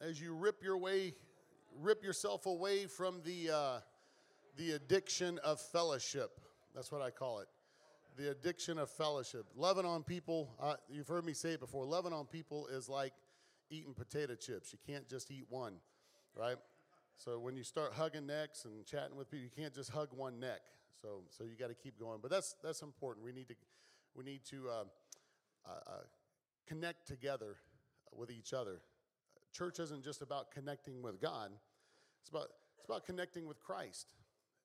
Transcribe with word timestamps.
as 0.00 0.20
you 0.20 0.34
rip 0.34 0.62
your 0.62 0.78
way, 0.78 1.14
rip 1.80 2.02
yourself 2.02 2.46
away 2.46 2.86
from 2.86 3.20
the 3.24 3.50
uh, 3.50 3.80
the 4.56 4.72
addiction 4.72 5.38
of 5.44 5.60
fellowship. 5.60 6.40
That's 6.74 6.90
what 6.92 7.02
I 7.02 7.10
call 7.10 7.40
it. 7.40 7.48
The 8.16 8.30
addiction 8.30 8.78
of 8.78 8.90
fellowship. 8.90 9.46
Loving 9.56 9.86
on 9.86 10.02
people. 10.02 10.50
Uh, 10.60 10.74
you've 10.88 11.08
heard 11.08 11.24
me 11.24 11.32
say 11.32 11.50
it 11.50 11.60
before. 11.60 11.84
Loving 11.84 12.12
on 12.12 12.26
people 12.26 12.66
is 12.68 12.88
like 12.88 13.12
eating 13.70 13.94
potato 13.94 14.34
chips. 14.34 14.72
You 14.72 14.78
can't 14.86 15.08
just 15.08 15.30
eat 15.30 15.44
one, 15.48 15.74
right? 16.34 16.56
So 17.16 17.38
when 17.38 17.56
you 17.56 17.64
start 17.64 17.92
hugging 17.94 18.26
necks 18.26 18.64
and 18.64 18.84
chatting 18.86 19.16
with 19.16 19.30
people, 19.30 19.44
you 19.44 19.62
can't 19.62 19.74
just 19.74 19.90
hug 19.90 20.08
one 20.12 20.40
neck. 20.40 20.60
So 21.00 21.22
so 21.30 21.44
you 21.44 21.56
got 21.58 21.68
to 21.68 21.74
keep 21.74 21.98
going. 21.98 22.18
But 22.20 22.30
that's 22.30 22.56
that's 22.62 22.82
important. 22.82 23.24
We 23.24 23.32
need 23.32 23.48
to 23.48 23.54
we 24.14 24.24
need 24.24 24.44
to 24.50 24.68
uh, 24.68 24.84
uh, 25.66 25.70
uh 25.86 25.92
connect 26.66 27.06
together 27.06 27.56
with 28.14 28.30
each 28.30 28.52
other. 28.52 28.80
Church 29.58 29.80
isn't 29.80 30.04
just 30.04 30.22
about 30.22 30.52
connecting 30.52 31.02
with 31.02 31.20
God. 31.20 31.50
It's 32.20 32.30
about 32.30 32.50
it's 32.78 32.86
about 32.86 33.04
connecting 33.04 33.48
with 33.48 33.58
Christ. 33.58 34.14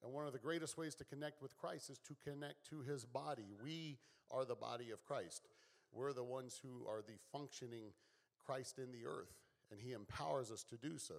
And 0.03 0.13
one 0.13 0.27
of 0.27 0.33
the 0.33 0.39
greatest 0.39 0.77
ways 0.77 0.93
to 0.95 1.03
connect 1.03 1.41
with 1.41 1.57
Christ 1.57 1.89
is 1.89 1.97
to 1.99 2.13
connect 2.23 2.69
to 2.69 2.81
his 2.81 3.03
body. 3.03 3.55
We 3.63 3.97
are 4.29 4.45
the 4.45 4.53
body 4.53 4.91
of 4.91 5.03
Christ. 5.03 5.47
We're 5.91 6.13
the 6.13 6.23
ones 6.23 6.61
who 6.61 6.87
are 6.87 7.01
the 7.01 7.17
functioning 7.31 7.93
Christ 8.45 8.77
in 8.77 8.91
the 8.91 9.07
earth, 9.07 9.33
and 9.71 9.79
he 9.79 9.93
empowers 9.93 10.51
us 10.51 10.63
to 10.65 10.77
do 10.77 10.99
so. 10.99 11.15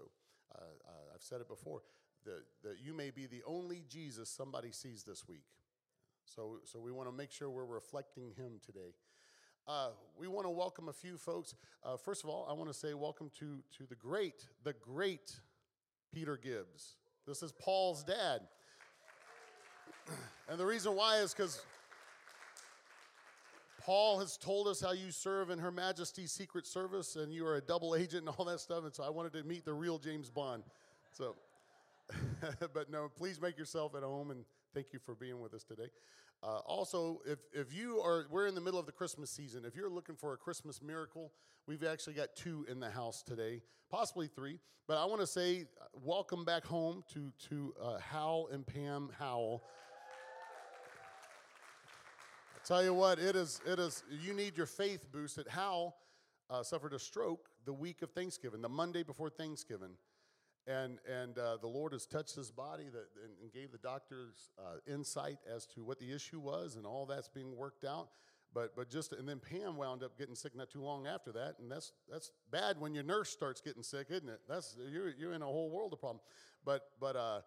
Uh, 0.54 0.62
uh, 0.62 1.14
I've 1.14 1.22
said 1.22 1.40
it 1.40 1.48
before 1.48 1.82
that 2.24 2.76
you 2.82 2.94
may 2.94 3.10
be 3.10 3.26
the 3.26 3.42
only 3.46 3.84
Jesus 3.88 4.30
somebody 4.30 4.70
sees 4.70 5.02
this 5.02 5.26
week. 5.28 5.44
So, 6.24 6.60
so 6.64 6.78
we 6.78 6.92
want 6.92 7.08
to 7.08 7.14
make 7.14 7.30
sure 7.30 7.50
we're 7.50 7.66
reflecting 7.66 8.30
him 8.36 8.60
today. 8.64 8.94
Uh, 9.66 9.88
we 10.18 10.28
want 10.28 10.44
to 10.44 10.50
welcome 10.50 10.90
a 10.90 10.92
few 10.92 11.16
folks. 11.16 11.54
Uh, 11.82 11.96
first 11.96 12.22
of 12.22 12.28
all, 12.28 12.46
I 12.50 12.52
want 12.52 12.68
to 12.68 12.74
say 12.74 12.92
welcome 12.92 13.30
to, 13.38 13.60
to 13.78 13.86
the 13.88 13.94
great, 13.94 14.46
the 14.62 14.74
great 14.74 15.40
Peter 16.12 16.36
Gibbs. 16.36 16.96
This 17.26 17.42
is 17.42 17.50
Paul's 17.52 18.04
dad. 18.04 18.40
And 20.50 20.60
the 20.60 20.66
reason 20.66 20.94
why 20.94 21.20
is 21.20 21.32
because 21.32 21.62
Paul 23.80 24.18
has 24.18 24.36
told 24.36 24.68
us 24.68 24.82
how 24.82 24.92
you 24.92 25.10
serve 25.10 25.48
in 25.48 25.58
Her 25.58 25.70
Majesty's 25.70 26.30
Secret 26.30 26.66
Service 26.66 27.16
and 27.16 27.32
you 27.32 27.46
are 27.46 27.56
a 27.56 27.62
double 27.62 27.94
agent 27.94 28.26
and 28.26 28.28
all 28.36 28.44
that 28.44 28.60
stuff. 28.60 28.84
And 28.84 28.94
so 28.94 29.02
I 29.02 29.08
wanted 29.08 29.32
to 29.32 29.44
meet 29.44 29.64
the 29.64 29.72
real 29.72 29.98
James 29.98 30.28
Bond. 30.28 30.64
So, 31.10 31.36
but 32.74 32.90
no, 32.90 33.08
please 33.16 33.40
make 33.40 33.56
yourself 33.56 33.94
at 33.94 34.02
home 34.02 34.30
and 34.30 34.44
thank 34.74 34.88
you 34.92 34.98
for 34.98 35.14
being 35.14 35.40
with 35.40 35.54
us 35.54 35.64
today. 35.64 35.88
Uh, 36.44 36.58
also, 36.66 37.22
if, 37.26 37.38
if 37.54 37.72
you 37.72 38.00
are, 38.00 38.26
we're 38.30 38.46
in 38.46 38.54
the 38.54 38.60
middle 38.60 38.78
of 38.78 38.84
the 38.84 38.92
Christmas 38.92 39.30
season. 39.30 39.64
If 39.64 39.74
you're 39.74 39.88
looking 39.88 40.14
for 40.14 40.34
a 40.34 40.36
Christmas 40.36 40.82
miracle, 40.82 41.32
we've 41.66 41.82
actually 41.82 42.12
got 42.12 42.36
two 42.36 42.66
in 42.70 42.80
the 42.80 42.90
house 42.90 43.22
today, 43.22 43.62
possibly 43.90 44.26
three. 44.26 44.58
But 44.86 44.98
I 44.98 45.06
want 45.06 45.22
to 45.22 45.26
say, 45.26 45.62
uh, 45.80 45.84
welcome 46.02 46.44
back 46.44 46.66
home 46.66 47.02
to, 47.14 47.32
to 47.48 47.74
uh, 47.82 47.96
Hal 47.96 48.48
and 48.52 48.66
Pam 48.66 49.08
Howell. 49.18 49.64
I 52.54 52.66
tell 52.66 52.84
you 52.84 52.92
what, 52.92 53.18
it 53.18 53.36
is, 53.36 53.62
it 53.66 53.78
is, 53.78 54.02
you 54.10 54.34
need 54.34 54.54
your 54.54 54.66
faith 54.66 55.10
boosted. 55.10 55.48
Hal 55.48 55.96
uh, 56.50 56.62
suffered 56.62 56.92
a 56.92 56.98
stroke 56.98 57.48
the 57.64 57.72
week 57.72 58.02
of 58.02 58.10
Thanksgiving, 58.10 58.60
the 58.60 58.68
Monday 58.68 59.02
before 59.02 59.30
Thanksgiving 59.30 59.96
and 60.66 60.98
and 61.10 61.38
uh, 61.38 61.58
the 61.60 61.66
Lord 61.66 61.92
has 61.92 62.06
touched 62.06 62.36
his 62.36 62.50
body 62.50 62.84
that, 62.84 63.06
and, 63.22 63.32
and 63.42 63.52
gave 63.52 63.72
the 63.72 63.78
doctors 63.78 64.50
uh, 64.58 64.78
insight 64.92 65.38
as 65.52 65.66
to 65.66 65.84
what 65.84 65.98
the 65.98 66.12
issue 66.12 66.40
was, 66.40 66.76
and 66.76 66.86
all 66.86 67.06
that's 67.06 67.28
being 67.28 67.56
worked 67.56 67.84
out. 67.84 68.08
But 68.54 68.76
but 68.76 68.88
just 68.88 69.12
and 69.12 69.28
then 69.28 69.40
Pam 69.40 69.76
wound 69.76 70.02
up 70.02 70.16
getting 70.16 70.34
sick 70.34 70.54
not 70.54 70.70
too 70.70 70.80
long 70.80 71.06
after 71.06 71.32
that, 71.32 71.56
and 71.58 71.70
that's 71.70 71.92
that's 72.10 72.30
bad 72.50 72.78
when 72.78 72.94
your 72.94 73.04
nurse 73.04 73.30
starts 73.30 73.60
getting 73.60 73.82
sick, 73.82 74.06
isn't 74.10 74.28
it? 74.28 74.40
That's 74.48 74.76
you're 74.90 75.10
you're 75.10 75.32
in 75.32 75.42
a 75.42 75.46
whole 75.46 75.70
world 75.70 75.92
of 75.92 76.00
problem. 76.00 76.20
But 76.64 76.82
but 77.00 77.16
uh, 77.16 77.40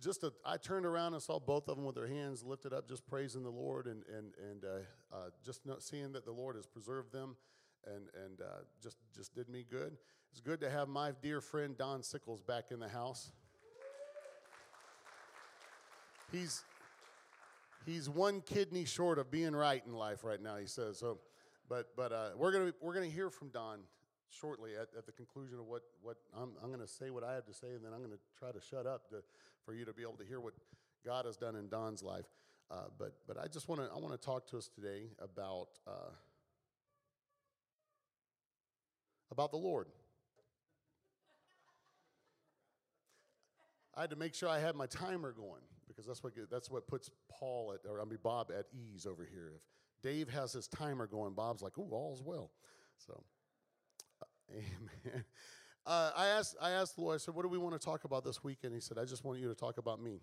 just 0.00 0.24
a, 0.24 0.32
I 0.44 0.56
turned 0.56 0.86
around 0.86 1.14
and 1.14 1.22
saw 1.22 1.38
both 1.38 1.68
of 1.68 1.76
them 1.76 1.84
with 1.84 1.96
their 1.96 2.06
hands 2.06 2.42
lifted 2.42 2.72
up, 2.72 2.88
just 2.88 3.06
praising 3.06 3.42
the 3.42 3.50
Lord, 3.50 3.86
and 3.86 4.02
and 4.16 4.32
and 4.50 4.64
uh, 4.64 5.14
uh, 5.14 5.30
just 5.44 5.60
seeing 5.80 6.12
that 6.12 6.24
the 6.24 6.32
Lord 6.32 6.56
has 6.56 6.66
preserved 6.66 7.12
them, 7.12 7.36
and 7.86 8.08
and 8.24 8.40
uh, 8.40 8.62
just 8.82 8.96
just 9.14 9.34
did 9.34 9.48
me 9.48 9.66
good. 9.68 9.98
It's 10.38 10.46
good 10.46 10.60
to 10.60 10.70
have 10.70 10.86
my 10.86 11.10
dear 11.20 11.40
friend 11.40 11.76
Don 11.76 12.00
Sickles 12.04 12.40
back 12.40 12.66
in 12.70 12.78
the 12.78 12.88
house. 12.88 13.32
He's 16.30 16.62
he's 17.84 18.08
one 18.08 18.42
kidney 18.42 18.84
short 18.84 19.18
of 19.18 19.32
being 19.32 19.56
right 19.56 19.82
in 19.84 19.92
life 19.92 20.22
right 20.22 20.40
now. 20.40 20.56
He 20.56 20.68
says 20.68 21.00
so, 21.00 21.18
but 21.68 21.88
but 21.96 22.12
uh, 22.12 22.28
we're 22.36 22.52
gonna 22.52 22.72
we're 22.80 22.94
gonna 22.94 23.06
hear 23.06 23.30
from 23.30 23.48
Don 23.48 23.80
shortly 24.30 24.76
at, 24.76 24.86
at 24.96 25.06
the 25.06 25.12
conclusion 25.12 25.58
of 25.58 25.66
what 25.66 25.82
what 26.02 26.18
I'm 26.32 26.52
I'm 26.62 26.70
gonna 26.70 26.86
say 26.86 27.10
what 27.10 27.24
I 27.24 27.34
have 27.34 27.46
to 27.46 27.52
say, 27.52 27.74
and 27.74 27.84
then 27.84 27.92
I'm 27.92 28.00
gonna 28.00 28.14
try 28.38 28.52
to 28.52 28.60
shut 28.60 28.86
up 28.86 29.08
to, 29.08 29.24
for 29.64 29.74
you 29.74 29.84
to 29.86 29.92
be 29.92 30.02
able 30.02 30.18
to 30.18 30.24
hear 30.24 30.38
what 30.38 30.54
God 31.04 31.26
has 31.26 31.36
done 31.36 31.56
in 31.56 31.68
Don's 31.68 32.04
life. 32.04 32.26
Uh, 32.70 32.84
but 32.96 33.14
but 33.26 33.38
I 33.42 33.48
just 33.48 33.68
want 33.68 33.80
to 33.80 33.88
I 33.92 33.98
want 33.98 34.12
to 34.12 34.24
talk 34.24 34.46
to 34.50 34.58
us 34.58 34.68
today 34.68 35.08
about 35.20 35.66
uh, 35.84 36.12
about 39.32 39.50
the 39.50 39.58
Lord. 39.58 39.88
I 43.98 44.02
had 44.02 44.10
to 44.10 44.16
make 44.16 44.32
sure 44.32 44.48
I 44.48 44.60
had 44.60 44.76
my 44.76 44.86
timer 44.86 45.32
going 45.32 45.62
because 45.88 46.06
that's 46.06 46.22
what 46.22 46.32
that's 46.48 46.70
what 46.70 46.86
puts 46.86 47.10
Paul 47.28 47.74
at, 47.74 47.90
or 47.90 48.00
I 48.00 48.04
mean 48.04 48.20
Bob 48.22 48.52
at 48.56 48.66
ease 48.72 49.06
over 49.06 49.26
here. 49.28 49.54
If 49.56 49.62
Dave 50.02 50.28
has 50.28 50.52
his 50.52 50.68
timer 50.68 51.08
going, 51.08 51.34
Bob's 51.34 51.62
like, 51.62 51.76
"Ooh, 51.76 51.90
all's 51.90 52.22
well." 52.22 52.52
So, 52.96 53.24
uh, 54.22 54.26
amen. 54.52 55.24
Uh, 55.84 56.12
I 56.16 56.26
asked 56.28 56.54
I 56.62 56.70
asked 56.70 56.94
the 56.94 57.00
Lord. 57.00 57.16
I 57.16 57.18
said, 57.18 57.34
"What 57.34 57.42
do 57.42 57.48
we 57.48 57.58
want 57.58 57.74
to 57.74 57.84
talk 57.84 58.04
about 58.04 58.22
this 58.22 58.44
weekend?" 58.44 58.72
He 58.72 58.80
said, 58.80 58.98
"I 58.98 59.04
just 59.04 59.24
want 59.24 59.40
you 59.40 59.48
to 59.48 59.54
talk 59.56 59.78
about 59.78 60.00
me." 60.00 60.20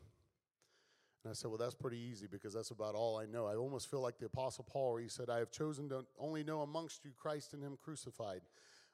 And 1.26 1.32
I 1.32 1.34
said, 1.34 1.50
"Well, 1.50 1.58
that's 1.58 1.76
pretty 1.76 1.98
easy 1.98 2.28
because 2.28 2.54
that's 2.54 2.72
about 2.72 2.96
all 2.96 3.18
I 3.18 3.26
know." 3.26 3.46
I 3.46 3.56
almost 3.56 3.92
feel 3.92 4.00
like 4.00 4.20
the 4.20 4.28
Apostle 4.28 4.64
Paul, 4.64 4.94
where 4.94 5.02
he 5.02 5.10
said, 5.10 5.30
"I 5.30 5.40
have 5.40 5.52
chosen 5.52 5.90
to 5.90 6.06
only 6.18 6.46
know 6.46 6.62
amongst 6.62 7.04
you 7.04 7.12
Christ 7.12 7.54
and 7.54 7.62
Him 7.62 7.78
crucified." 7.84 8.42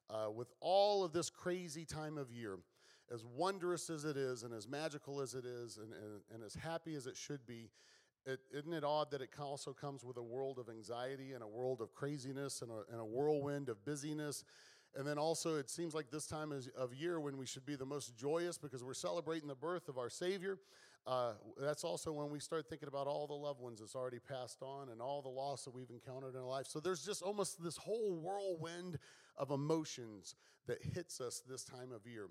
Uh, 0.10 0.30
with 0.30 0.52
all 0.60 1.04
of 1.04 1.14
this 1.14 1.30
crazy 1.30 1.86
time 1.86 2.18
of 2.18 2.32
year, 2.32 2.58
as 3.14 3.26
wondrous 3.26 3.90
as 3.90 4.06
it 4.06 4.18
is, 4.18 4.44
and 4.44 4.54
as 4.54 4.68
magical 4.68 5.22
as 5.22 5.34
it 5.34 5.46
is, 5.46 5.78
and, 5.78 5.94
and, 5.94 6.22
and 6.34 6.44
as 6.44 6.54
happy 6.56 6.96
as 6.96 7.08
it 7.08 7.18
should 7.18 7.46
be, 7.46 7.70
is 8.26 8.66
not 8.66 8.78
it 8.78 8.84
odd 8.84 9.12
that 9.12 9.22
it 9.22 9.30
also 9.40 9.74
comes 9.74 10.04
with 10.04 10.18
a 10.18 10.24
world 10.24 10.60
of 10.60 10.70
anxiety 10.70 11.34
and 11.34 11.44
a 11.44 11.48
world 11.48 11.82
of 11.82 11.94
craziness 11.94 12.62
and 12.62 12.72
a, 12.72 12.92
and 12.92 13.02
a 13.02 13.06
whirlwind 13.06 13.68
of 13.70 13.84
busyness? 13.84 14.44
And 14.96 15.08
then 15.08 15.18
also, 15.18 15.56
it 15.56 15.70
seems 15.70 15.94
like 15.94 16.12
this 16.12 16.28
time 16.28 16.54
of 16.78 16.94
year 16.94 17.20
when 17.20 17.38
we 17.38 17.46
should 17.46 17.66
be 17.66 17.76
the 17.76 17.86
most 17.86 18.16
joyous 18.18 18.58
because 18.58 18.84
we're 18.84 18.94
celebrating 18.94 19.48
the 19.48 19.56
birth 19.56 19.88
of 19.88 19.98
our 19.98 20.10
Savior. 20.10 20.60
Uh, 21.08 21.32
that's 21.58 21.84
also 21.84 22.12
when 22.12 22.30
we 22.30 22.40
start 22.40 22.70
thinking 22.70 22.88
about 22.88 23.08
all 23.08 23.26
the 23.26 23.34
loved 23.34 23.60
ones 23.60 23.80
that's 23.80 23.96
already 23.96 24.20
passed 24.20 24.62
on 24.62 24.90
and 24.90 25.02
all 25.02 25.22
the 25.22 25.30
loss 25.30 25.64
that 25.64 25.74
we've 25.74 25.90
encountered 25.90 26.36
in 26.36 26.42
our 26.42 26.48
life. 26.48 26.68
So 26.68 26.80
there's 26.80 27.04
just 27.04 27.24
almost 27.24 27.64
this 27.64 27.78
whole 27.78 28.20
whirlwind 28.20 29.00
of 29.38 29.50
emotions 29.50 30.36
that 30.68 30.78
hits 30.84 31.20
us 31.20 31.42
this 31.50 31.64
time 31.64 31.92
of 31.92 32.06
year 32.06 32.28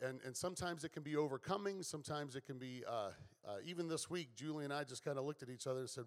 and, 0.00 0.20
and 0.24 0.36
sometimes 0.36 0.84
it 0.84 0.92
can 0.92 1.02
be 1.02 1.16
overcoming. 1.16 1.82
Sometimes 1.82 2.36
it 2.36 2.46
can 2.46 2.58
be, 2.58 2.82
uh, 2.88 3.10
uh, 3.46 3.56
even 3.64 3.88
this 3.88 4.08
week, 4.08 4.34
Julie 4.34 4.64
and 4.64 4.72
I 4.72 4.84
just 4.84 5.04
kind 5.04 5.18
of 5.18 5.24
looked 5.24 5.42
at 5.42 5.50
each 5.50 5.66
other 5.66 5.80
and 5.80 5.90
said, 5.90 6.04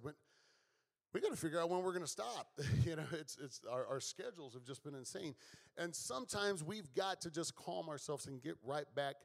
we 1.13 1.21
got 1.21 1.29
to 1.29 1.37
figure 1.37 1.61
out 1.61 1.69
when 1.69 1.83
we're 1.83 1.91
going 1.91 2.03
to 2.03 2.09
stop. 2.09 2.47
you 2.85 2.95
know, 2.95 3.03
it's, 3.11 3.37
it's 3.41 3.61
our, 3.71 3.85
our 3.85 3.99
schedules 3.99 4.53
have 4.53 4.63
just 4.63 4.83
been 4.83 4.95
insane. 4.95 5.35
And 5.77 5.93
sometimes 5.93 6.63
we've 6.63 6.91
got 6.93 7.21
to 7.21 7.31
just 7.31 7.55
calm 7.55 7.87
ourselves 7.87 8.25
and 8.25 8.41
get 8.41 8.55
right 8.63 8.87
back 8.95 9.15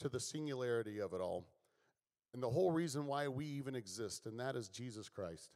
to 0.00 0.08
the 0.08 0.20
singularity 0.20 1.00
of 1.00 1.14
it 1.14 1.20
all. 1.20 1.46
And 2.34 2.42
the 2.42 2.50
whole 2.50 2.70
reason 2.70 3.06
why 3.06 3.26
we 3.28 3.46
even 3.46 3.74
exist, 3.74 4.26
and 4.26 4.38
that 4.38 4.54
is 4.54 4.68
Jesus 4.68 5.08
Christ. 5.08 5.50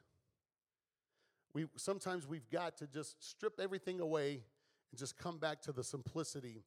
We, 1.52 1.66
sometimes 1.76 2.26
we've 2.26 2.48
got 2.50 2.78
to 2.78 2.86
just 2.86 3.22
strip 3.22 3.60
everything 3.60 4.00
away 4.00 4.42
and 4.90 4.98
just 4.98 5.16
come 5.16 5.38
back 5.38 5.60
to 5.62 5.72
the 5.72 5.84
simplicity 5.84 6.64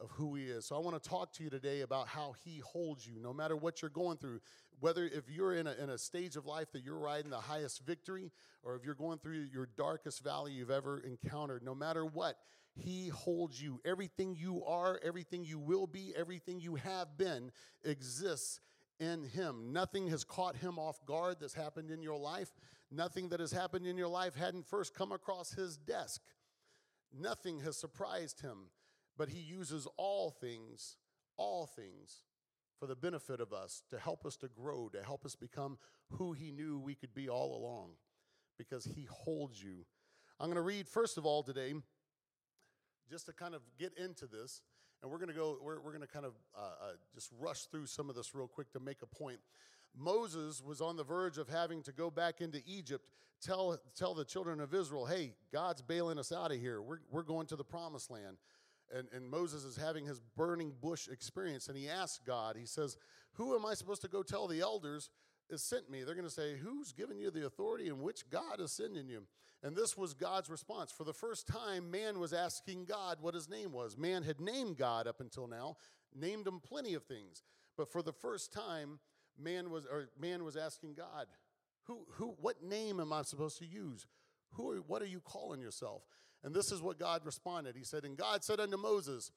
of 0.00 0.10
who 0.10 0.34
he 0.34 0.44
is. 0.44 0.66
So 0.66 0.76
I 0.76 0.78
want 0.78 1.00
to 1.02 1.08
talk 1.08 1.32
to 1.34 1.44
you 1.44 1.50
today 1.50 1.80
about 1.80 2.08
how 2.08 2.34
he 2.44 2.58
holds 2.58 3.06
you 3.06 3.18
no 3.20 3.32
matter 3.32 3.56
what 3.56 3.80
you're 3.80 3.90
going 3.90 4.18
through. 4.18 4.40
Whether 4.80 5.04
if 5.06 5.30
you're 5.30 5.54
in 5.54 5.66
a, 5.66 5.74
in 5.82 5.90
a 5.90 5.98
stage 5.98 6.36
of 6.36 6.44
life 6.44 6.70
that 6.72 6.82
you're 6.82 6.98
riding 6.98 7.30
the 7.30 7.38
highest 7.38 7.84
victory 7.86 8.30
or 8.62 8.76
if 8.76 8.84
you're 8.84 8.94
going 8.94 9.18
through 9.18 9.46
your 9.52 9.68
darkest 9.76 10.22
valley 10.22 10.52
you've 10.52 10.70
ever 10.70 11.00
encountered, 11.00 11.62
no 11.62 11.74
matter 11.74 12.04
what, 12.04 12.36
he 12.74 13.08
holds 13.08 13.60
you. 13.60 13.80
Everything 13.86 14.36
you 14.38 14.62
are, 14.66 15.00
everything 15.02 15.44
you 15.44 15.58
will 15.58 15.86
be, 15.86 16.12
everything 16.14 16.60
you 16.60 16.74
have 16.74 17.16
been 17.16 17.50
exists 17.84 18.60
in 19.00 19.24
him. 19.24 19.72
Nothing 19.72 20.08
has 20.08 20.24
caught 20.24 20.56
him 20.56 20.78
off 20.78 21.04
guard 21.06 21.36
that's 21.40 21.54
happened 21.54 21.90
in 21.90 22.02
your 22.02 22.18
life. 22.18 22.50
Nothing 22.90 23.30
that 23.30 23.40
has 23.40 23.52
happened 23.52 23.86
in 23.86 23.96
your 23.96 24.08
life 24.08 24.34
hadn't 24.34 24.66
first 24.66 24.94
come 24.94 25.10
across 25.10 25.52
his 25.52 25.78
desk. 25.78 26.20
Nothing 27.18 27.60
has 27.60 27.78
surprised 27.78 28.40
him 28.40 28.68
but 29.16 29.28
he 29.28 29.40
uses 29.40 29.86
all 29.96 30.30
things, 30.30 30.96
all 31.36 31.66
things, 31.66 32.22
for 32.78 32.86
the 32.86 32.96
benefit 32.96 33.40
of 33.40 33.52
us, 33.52 33.82
to 33.90 33.98
help 33.98 34.26
us 34.26 34.36
to 34.36 34.48
grow, 34.48 34.88
to 34.90 35.02
help 35.02 35.24
us 35.24 35.34
become 35.34 35.78
who 36.10 36.32
he 36.32 36.50
knew 36.50 36.78
we 36.78 36.94
could 36.94 37.14
be 37.14 37.28
all 37.28 37.56
along, 37.56 37.90
because 38.58 38.84
he 38.84 39.06
holds 39.10 39.62
you. 39.62 39.86
I'm 40.38 40.46
going 40.46 40.56
to 40.56 40.62
read, 40.62 40.86
first 40.86 41.16
of 41.16 41.24
all, 41.24 41.42
today, 41.42 41.72
just 43.10 43.26
to 43.26 43.32
kind 43.32 43.54
of 43.54 43.62
get 43.78 43.96
into 43.96 44.26
this, 44.26 44.60
And 45.02 45.10
we're 45.10 45.18
going 45.18 45.28
to 45.28 45.34
go, 45.34 45.58
we're, 45.62 45.80
we're 45.80 45.92
going 45.92 46.02
to 46.02 46.08
kind 46.08 46.24
of 46.24 46.32
uh, 46.56 46.60
uh, 46.60 46.92
just 47.14 47.30
rush 47.38 47.66
through 47.66 47.86
some 47.86 48.08
of 48.08 48.16
this 48.16 48.34
real 48.34 48.48
quick 48.48 48.72
to 48.72 48.80
make 48.80 49.02
a 49.02 49.06
point. 49.06 49.38
Moses 49.96 50.62
was 50.62 50.80
on 50.80 50.96
the 50.96 51.04
verge 51.04 51.38
of 51.38 51.48
having 51.48 51.82
to 51.84 51.92
go 51.92 52.10
back 52.10 52.40
into 52.40 52.60
Egypt, 52.66 53.10
tell, 53.42 53.78
tell 53.96 54.14
the 54.14 54.24
children 54.24 54.60
of 54.60 54.74
Israel, 54.74 55.06
hey, 55.06 55.34
God's 55.52 55.82
bailing 55.82 56.18
us 56.18 56.32
out 56.32 56.50
of 56.50 56.58
here. 56.58 56.82
We're, 56.82 56.98
we're 57.10 57.22
going 57.22 57.46
to 57.48 57.56
the 57.56 57.64
promised 57.64 58.10
land. 58.10 58.36
And, 58.94 59.08
and 59.14 59.28
Moses 59.28 59.64
is 59.64 59.76
having 59.76 60.06
his 60.06 60.20
burning 60.36 60.72
bush 60.80 61.08
experience. 61.08 61.68
And 61.68 61.76
he 61.76 61.88
asks 61.88 62.20
God, 62.24 62.56
he 62.56 62.66
says, 62.66 62.96
Who 63.34 63.54
am 63.54 63.66
I 63.66 63.74
supposed 63.74 64.02
to 64.02 64.08
go 64.08 64.22
tell 64.22 64.46
the 64.46 64.60
elders 64.60 65.10
has 65.50 65.62
sent 65.62 65.90
me? 65.90 66.02
They're 66.02 66.14
going 66.14 66.26
to 66.26 66.30
say, 66.30 66.56
Who's 66.56 66.92
given 66.92 67.18
you 67.18 67.30
the 67.30 67.46
authority 67.46 67.88
and 67.88 68.00
which 68.00 68.28
God 68.30 68.60
is 68.60 68.72
sending 68.72 69.08
you? 69.08 69.24
And 69.62 69.74
this 69.74 69.96
was 69.96 70.14
God's 70.14 70.50
response. 70.50 70.92
For 70.92 71.04
the 71.04 71.12
first 71.12 71.48
time, 71.48 71.90
man 71.90 72.20
was 72.20 72.32
asking 72.32 72.84
God 72.84 73.18
what 73.20 73.34
his 73.34 73.48
name 73.48 73.72
was. 73.72 73.96
Man 73.96 74.22
had 74.22 74.40
named 74.40 74.76
God 74.76 75.06
up 75.06 75.20
until 75.20 75.48
now, 75.48 75.76
named 76.14 76.46
him 76.46 76.60
plenty 76.60 76.94
of 76.94 77.04
things. 77.04 77.42
But 77.76 77.90
for 77.90 78.02
the 78.02 78.12
first 78.12 78.52
time, 78.52 79.00
man 79.38 79.70
was, 79.70 79.86
or 79.86 80.08
man 80.20 80.44
was 80.44 80.56
asking 80.56 80.94
God, 80.94 81.26
who, 81.84 82.06
who, 82.12 82.36
what 82.40 82.62
name 82.62 83.00
am 83.00 83.12
I 83.12 83.22
supposed 83.22 83.58
to 83.58 83.66
use? 83.66 84.06
Who 84.52 84.70
are, 84.70 84.76
what 84.76 85.02
are 85.02 85.06
you 85.06 85.20
calling 85.20 85.60
yourself? 85.60 86.02
And 86.44 86.54
this 86.54 86.70
is 86.70 86.80
what 86.82 86.98
God 86.98 87.22
responded. 87.24 87.76
He 87.76 87.84
said, 87.84 88.04
And 88.04 88.16
God 88.16 88.44
said 88.44 88.60
unto 88.60 88.76
Moses, 88.76 89.32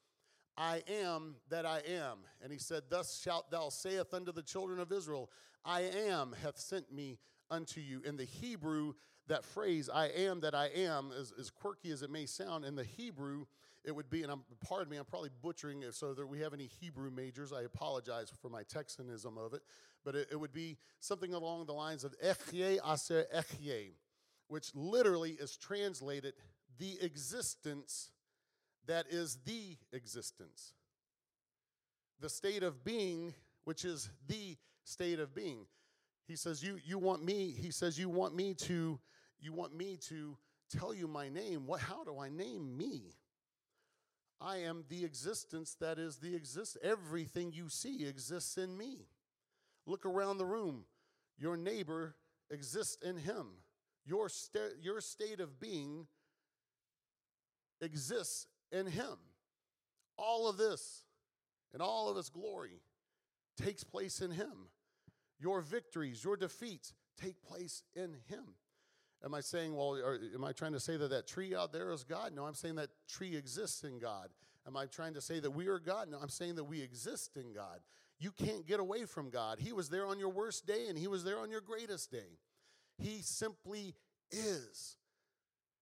I 0.56 0.82
am 0.88 1.36
that 1.48 1.66
I 1.66 1.78
am. 1.88 2.18
And 2.42 2.52
he 2.52 2.58
said, 2.58 2.84
Thus 2.90 3.20
shalt 3.20 3.50
thou 3.50 3.68
saith 3.68 4.12
unto 4.12 4.32
the 4.32 4.42
children 4.42 4.78
of 4.78 4.92
Israel, 4.92 5.30
I 5.64 5.82
am 5.82 6.34
hath 6.42 6.58
sent 6.58 6.92
me 6.92 7.18
unto 7.50 7.80
you. 7.80 8.02
In 8.04 8.16
the 8.16 8.24
Hebrew, 8.24 8.94
that 9.28 9.44
phrase, 9.44 9.88
I 9.92 10.06
am 10.08 10.40
that 10.40 10.54
I 10.54 10.66
am, 10.66 11.12
as, 11.18 11.32
as 11.38 11.50
quirky 11.50 11.90
as 11.90 12.02
it 12.02 12.10
may 12.10 12.26
sound, 12.26 12.64
in 12.64 12.74
the 12.74 12.84
Hebrew, 12.84 13.46
it 13.84 13.94
would 13.94 14.10
be, 14.10 14.22
and 14.22 14.30
I'm, 14.30 14.42
pardon 14.62 14.90
me, 14.90 14.96
I'm 14.96 15.04
probably 15.04 15.30
butchering 15.42 15.82
it, 15.82 15.94
so 15.94 16.12
that 16.14 16.26
we 16.26 16.40
have 16.40 16.52
any 16.52 16.66
Hebrew 16.80 17.10
majors, 17.10 17.52
I 17.52 17.62
apologize 17.62 18.30
for 18.40 18.50
my 18.50 18.62
Texanism 18.62 19.38
of 19.38 19.54
it, 19.54 19.62
but 20.04 20.14
it, 20.14 20.28
it 20.32 20.36
would 20.36 20.52
be 20.52 20.76
something 20.98 21.32
along 21.32 21.66
the 21.66 21.72
lines 21.72 22.04
of 22.04 22.14
Echye 22.20 22.78
Aser 22.86 23.26
Echye, 23.34 23.92
which 24.48 24.74
literally 24.74 25.32
is 25.32 25.56
translated 25.56 26.34
the 26.80 26.98
existence 27.02 28.10
that 28.86 29.06
is 29.10 29.38
the 29.44 29.76
existence. 29.92 30.72
The 32.20 32.28
state 32.28 32.62
of 32.62 32.82
being, 32.84 33.34
which 33.64 33.84
is 33.84 34.10
the 34.26 34.56
state 34.84 35.20
of 35.20 35.34
being. 35.34 35.66
He 36.26 36.36
says, 36.36 36.62
You 36.62 36.78
you 36.84 36.98
want 36.98 37.24
me, 37.24 37.54
he 37.56 37.70
says, 37.70 37.98
You 37.98 38.08
want 38.08 38.34
me 38.34 38.54
to, 38.54 38.98
you 39.38 39.52
want 39.52 39.76
me 39.76 39.98
to 40.08 40.36
tell 40.70 40.94
you 40.94 41.06
my 41.06 41.28
name. 41.28 41.66
What 41.66 41.80
how 41.80 42.02
do 42.02 42.18
I 42.18 42.30
name 42.30 42.76
me? 42.76 43.12
I 44.40 44.58
am 44.58 44.84
the 44.88 45.04
existence 45.04 45.76
that 45.80 45.98
is 45.98 46.16
the 46.16 46.34
exist. 46.34 46.78
Everything 46.82 47.52
you 47.52 47.68
see 47.68 48.06
exists 48.06 48.56
in 48.56 48.76
me. 48.76 49.06
Look 49.86 50.06
around 50.06 50.38
the 50.38 50.46
room. 50.46 50.84
Your 51.38 51.58
neighbor 51.58 52.14
exists 52.50 52.96
in 53.02 53.18
him. 53.18 53.48
Your, 54.06 54.28
your 54.80 55.02
state 55.02 55.40
of 55.40 55.60
being 55.60 56.06
exists 57.80 58.46
in 58.72 58.86
him. 58.86 59.16
All 60.16 60.48
of 60.48 60.56
this 60.56 61.04
and 61.72 61.80
all 61.80 62.08
of 62.08 62.16
its 62.16 62.28
glory 62.28 62.80
takes 63.56 63.84
place 63.84 64.20
in 64.20 64.30
him. 64.30 64.68
Your 65.38 65.60
victories, 65.60 66.22
your 66.22 66.36
defeats 66.36 66.92
take 67.20 67.42
place 67.42 67.82
in 67.94 68.16
him. 68.28 68.54
Am 69.24 69.34
I 69.34 69.40
saying, 69.40 69.74
well, 69.74 69.96
or 69.96 70.18
am 70.34 70.44
I 70.44 70.52
trying 70.52 70.72
to 70.72 70.80
say 70.80 70.96
that 70.96 71.10
that 71.10 71.26
tree 71.26 71.54
out 71.54 71.72
there 71.72 71.92
is 71.92 72.04
God? 72.04 72.32
No, 72.34 72.46
I'm 72.46 72.54
saying 72.54 72.76
that 72.76 72.88
tree 73.08 73.36
exists 73.36 73.84
in 73.84 73.98
God. 73.98 74.28
Am 74.66 74.76
I 74.76 74.86
trying 74.86 75.14
to 75.14 75.20
say 75.20 75.40
that 75.40 75.50
we 75.50 75.68
are 75.68 75.78
God? 75.78 76.08
No, 76.10 76.18
I'm 76.18 76.28
saying 76.28 76.54
that 76.56 76.64
we 76.64 76.80
exist 76.80 77.36
in 77.36 77.52
God. 77.52 77.80
You 78.18 78.30
can't 78.30 78.66
get 78.66 78.80
away 78.80 79.04
from 79.06 79.30
God. 79.30 79.58
He 79.58 79.72
was 79.72 79.88
there 79.88 80.06
on 80.06 80.18
your 80.18 80.28
worst 80.28 80.66
day 80.66 80.86
and 80.88 80.98
He 80.98 81.06
was 81.06 81.24
there 81.24 81.38
on 81.38 81.50
your 81.50 81.62
greatest 81.62 82.10
day. 82.10 82.38
He 82.98 83.22
simply 83.22 83.94
is. 84.30 84.96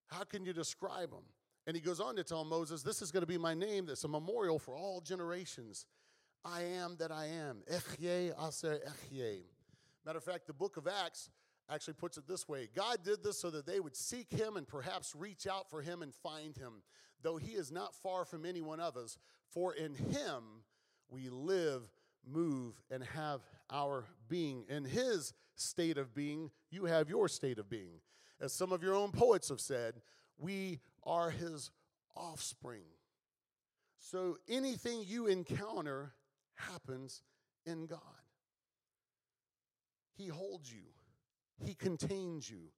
How 0.06 0.24
can 0.24 0.44
you 0.44 0.52
describe 0.52 1.12
Him? 1.12 1.24
And 1.68 1.76
He 1.76 1.82
goes 1.82 2.00
on 2.00 2.16
to 2.16 2.24
tell 2.24 2.44
Moses, 2.46 2.82
This 2.82 3.02
is 3.02 3.12
going 3.12 3.20
to 3.20 3.26
be 3.26 3.36
my 3.36 3.52
name 3.52 3.84
that's 3.84 4.02
a 4.04 4.08
memorial 4.08 4.58
for 4.58 4.74
all 4.74 5.02
generations. 5.02 5.84
I 6.42 6.62
am 6.62 6.96
that 6.98 7.12
I 7.12 7.26
am. 7.26 7.58
Echye 7.70 8.32
aser 8.42 8.80
echye. 8.88 9.42
Matter 10.06 10.16
of 10.16 10.24
fact, 10.24 10.46
the 10.46 10.54
book 10.54 10.78
of 10.78 10.88
Acts 10.88 11.28
actually 11.70 11.92
puts 11.92 12.16
it 12.16 12.26
this 12.26 12.48
way 12.48 12.70
God 12.74 13.04
did 13.04 13.22
this 13.22 13.38
so 13.38 13.50
that 13.50 13.66
they 13.66 13.80
would 13.80 13.94
seek 13.94 14.30
him 14.30 14.56
and 14.56 14.66
perhaps 14.66 15.14
reach 15.14 15.46
out 15.46 15.68
for 15.68 15.82
him 15.82 16.00
and 16.00 16.14
find 16.14 16.56
him, 16.56 16.82
though 17.20 17.36
he 17.36 17.52
is 17.52 17.70
not 17.70 17.94
far 17.94 18.24
from 18.24 18.46
any 18.46 18.62
one 18.62 18.80
of 18.80 18.96
us. 18.96 19.18
For 19.50 19.74
in 19.74 19.94
him 19.94 20.62
we 21.10 21.28
live, 21.28 21.82
move, 22.26 22.80
and 22.90 23.04
have 23.04 23.42
our 23.68 24.06
being. 24.26 24.64
In 24.70 24.86
his 24.86 25.34
state 25.54 25.98
of 25.98 26.14
being, 26.14 26.50
you 26.70 26.86
have 26.86 27.10
your 27.10 27.28
state 27.28 27.58
of 27.58 27.68
being. 27.68 28.00
As 28.40 28.54
some 28.54 28.72
of 28.72 28.82
your 28.82 28.94
own 28.94 29.12
poets 29.12 29.50
have 29.50 29.60
said, 29.60 30.00
we 30.38 30.80
are 31.04 31.30
his 31.30 31.70
offspring. 32.16 32.84
So 33.98 34.38
anything 34.48 35.02
you 35.06 35.26
encounter 35.26 36.12
happens 36.54 37.22
in 37.66 37.86
God. 37.86 38.00
He 40.16 40.26
holds 40.26 40.72
you, 40.72 40.82
He 41.64 41.74
contains 41.74 42.50
you. 42.50 42.70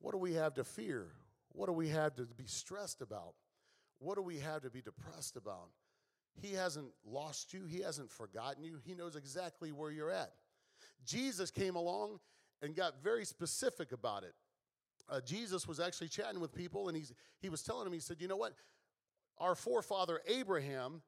What 0.00 0.12
do 0.12 0.18
we 0.18 0.34
have 0.34 0.54
to 0.54 0.64
fear? 0.64 1.08
What 1.52 1.66
do 1.66 1.72
we 1.72 1.88
have 1.88 2.14
to 2.16 2.26
be 2.36 2.46
stressed 2.46 3.00
about? 3.00 3.34
What 3.98 4.16
do 4.16 4.22
we 4.22 4.38
have 4.40 4.62
to 4.62 4.70
be 4.70 4.82
depressed 4.82 5.36
about? 5.36 5.70
He 6.34 6.52
hasn't 6.52 6.88
lost 7.06 7.54
you, 7.54 7.64
He 7.64 7.80
hasn't 7.80 8.10
forgotten 8.10 8.62
you, 8.62 8.78
He 8.84 8.94
knows 8.94 9.16
exactly 9.16 9.72
where 9.72 9.90
you're 9.90 10.10
at. 10.10 10.32
Jesus 11.04 11.50
came 11.50 11.76
along 11.76 12.20
and 12.60 12.74
got 12.74 13.02
very 13.02 13.24
specific 13.24 13.92
about 13.92 14.22
it. 14.22 14.34
Uh, 15.08 15.20
Jesus 15.20 15.68
was 15.68 15.78
actually 15.78 16.08
chatting 16.08 16.40
with 16.40 16.54
people 16.54 16.88
and 16.88 16.96
he's, 16.96 17.12
he 17.40 17.48
was 17.48 17.62
telling 17.62 17.84
them, 17.84 17.92
he 17.92 18.00
said, 18.00 18.16
You 18.20 18.28
know 18.28 18.36
what? 18.36 18.54
Our 19.38 19.54
forefather 19.54 20.20
Abraham 20.26 21.02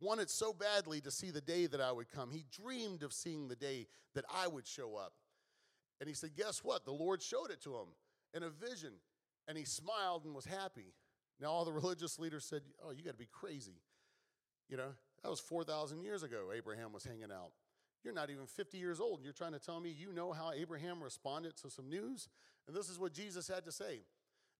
wanted 0.00 0.30
so 0.30 0.52
badly 0.52 1.00
to 1.00 1.10
see 1.10 1.30
the 1.30 1.40
day 1.40 1.66
that 1.66 1.80
I 1.80 1.92
would 1.92 2.10
come. 2.10 2.30
He 2.30 2.44
dreamed 2.50 3.02
of 3.02 3.12
seeing 3.12 3.48
the 3.48 3.56
day 3.56 3.86
that 4.14 4.24
I 4.32 4.48
would 4.48 4.66
show 4.66 4.96
up. 4.96 5.12
And 6.00 6.08
he 6.08 6.14
said, 6.14 6.30
Guess 6.36 6.64
what? 6.64 6.84
The 6.84 6.92
Lord 6.92 7.22
showed 7.22 7.50
it 7.50 7.60
to 7.62 7.74
him 7.74 7.88
in 8.34 8.42
a 8.42 8.50
vision. 8.50 8.92
And 9.48 9.58
he 9.58 9.64
smiled 9.64 10.24
and 10.24 10.34
was 10.34 10.44
happy. 10.44 10.94
Now, 11.40 11.48
all 11.48 11.64
the 11.64 11.72
religious 11.72 12.18
leaders 12.18 12.44
said, 12.44 12.62
Oh, 12.84 12.90
you 12.90 13.04
got 13.04 13.12
to 13.12 13.18
be 13.18 13.28
crazy. 13.30 13.80
You 14.68 14.76
know, 14.76 14.94
that 15.22 15.28
was 15.28 15.40
4,000 15.40 16.02
years 16.02 16.22
ago, 16.22 16.50
Abraham 16.54 16.92
was 16.92 17.04
hanging 17.04 17.30
out. 17.32 17.52
You're 18.02 18.14
not 18.14 18.30
even 18.30 18.46
50 18.46 18.78
years 18.78 19.00
old, 19.00 19.18
and 19.18 19.24
you're 19.24 19.32
trying 19.32 19.52
to 19.52 19.60
tell 19.60 19.78
me 19.80 19.94
you 19.96 20.12
know 20.12 20.32
how 20.32 20.50
Abraham 20.52 21.02
responded 21.02 21.56
to 21.58 21.70
some 21.70 21.88
news? 21.88 22.28
And 22.66 22.76
this 22.76 22.88
is 22.88 22.98
what 22.98 23.12
Jesus 23.12 23.48
had 23.48 23.64
to 23.64 23.72
say. 23.72 24.00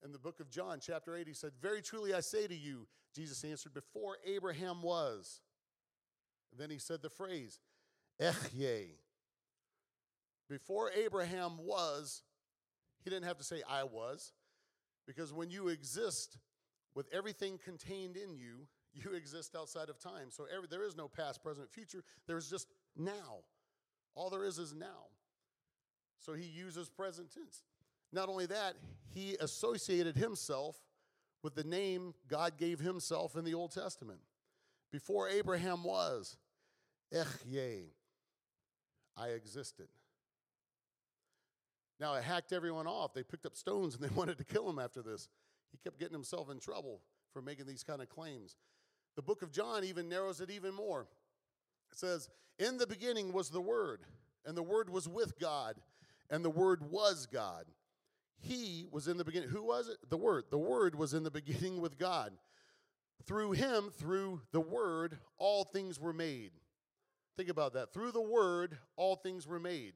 In 0.05 0.13
the 0.13 0.19
book 0.19 0.41
of 0.41 0.51
John, 0.51 0.79
chapter 0.81 1.15
8, 1.15 1.29
he 1.29 1.35
said, 1.35 1.53
Very 1.61 1.81
truly 1.81 2.13
I 2.13 2.21
say 2.21 2.47
to 2.47 2.55
you, 2.55 2.87
Jesus 3.15 3.45
answered, 3.45 3.75
before 3.75 4.17
Abraham 4.27 4.83
was. 4.83 5.41
And 6.51 6.61
then 6.61 6.71
he 6.71 6.79
said 6.79 7.03
the 7.03 7.11
phrase, 7.11 7.61
Echye. 8.21 8.89
Before 10.49 10.91
Abraham 10.91 11.53
was, 11.59 12.23
he 13.05 13.11
didn't 13.11 13.27
have 13.27 13.39
to 13.39 13.45
say, 13.45 13.63
I 13.69 13.85
was, 13.85 14.33
because 15.07 15.33
when 15.33 15.51
you 15.51 15.69
exist 15.69 16.39
with 16.95 17.07
everything 17.13 17.59
contained 17.63 18.17
in 18.17 18.37
you, 18.37 18.67
you 18.93 19.13
exist 19.17 19.57
outside 19.57 19.89
of 19.89 19.99
time. 19.99 20.31
So 20.31 20.47
every, 20.55 20.69
there 20.69 20.85
is 20.85 20.97
no 20.97 21.09
past, 21.09 21.43
present, 21.43 21.71
future. 21.71 22.05
There 22.27 22.37
is 22.37 22.51
just 22.51 22.67
now. 22.97 23.41
All 24.15 24.29
there 24.29 24.45
is 24.45 24.59
is 24.59 24.75
now. 24.75 25.09
So 26.19 26.35
he 26.35 26.45
uses 26.45 26.89
present 26.91 27.33
tense. 27.33 27.63
Not 28.13 28.29
only 28.29 28.47
that, 28.47 28.75
he 29.15 29.37
associated 29.41 30.17
himself 30.17 30.77
with 31.43 31.55
the 31.55 31.65
name 31.65 32.15
God 32.29 32.57
gave 32.57 32.79
himself 32.79 33.37
in 33.37 33.45
the 33.45 33.55
Old 33.55 33.73
Testament. 33.73 34.21
Before 34.91 35.29
Abraham 35.29 35.83
was, 35.83 36.37
Echye, 37.13 37.85
I 39.17 39.29
existed. 39.29 39.89
Now, 41.99 42.15
it 42.15 42.25
hacked 42.25 42.53
everyone 42.53 42.87
off. 42.87 43.15
They 43.15 43.23
picked 43.23 43.47
up 43.47 43.57
stones 43.57 43.95
and 43.95 44.05
they 44.05 44.15
wanted 44.15 44.39
to 44.39 44.45
kill 44.45 44.69
him 44.69 44.79
after 44.79 45.03
this. 45.03 45.29
He 45.71 45.79
kept 45.79 45.99
getting 45.99 46.15
himself 46.15 46.51
in 46.51 46.59
trouble 46.59 47.01
for 47.33 47.41
making 47.41 47.67
these 47.67 47.83
kind 47.83 48.03
of 48.03 48.09
claims. 48.09 48.57
The 49.17 49.23
book 49.23 49.43
of 49.43 49.53
John 49.53 49.85
even 49.85 50.09
narrows 50.09 50.41
it 50.41 50.51
even 50.51 50.75
more. 50.75 51.07
It 51.91 51.99
says, 51.99 52.29
In 52.59 52.79
the 52.79 52.87
beginning 52.87 53.33
was 53.33 53.51
the 53.51 53.61
Word, 53.61 54.01
and 54.45 54.57
the 54.57 54.63
Word 54.63 54.91
was 54.91 55.09
with 55.09 55.39
God, 55.39 55.77
and 56.31 56.45
the 56.45 56.51
Word 56.51 56.91
was 56.91 57.27
God. 57.27 57.67
He 58.43 58.87
was 58.91 59.07
in 59.07 59.17
the 59.17 59.25
beginning. 59.25 59.51
Who 59.51 59.63
was 59.63 59.89
it? 59.89 59.99
The 60.11 60.17
Word. 60.17 60.45
The 60.51 60.59
Word 60.59 60.97
was 60.97 61.15
in 61.15 61.23
the 61.23 61.31
beginning 61.31 61.81
with 61.81 61.97
God. 61.97 62.33
Through 63.25 63.53
him, 63.53 63.91
through 63.99 64.43
the 64.51 64.61
Word, 64.61 65.17
all 65.39 65.65
things 65.65 66.01
were 66.01 66.13
made. 66.13 66.51
Think 67.37 67.49
about 67.49 67.75
that. 67.75 67.93
Through 67.93 68.11
the 68.11 68.21
Word, 68.21 68.77
all 68.97 69.15
things 69.15 69.47
were 69.47 69.61
made. 69.61 69.95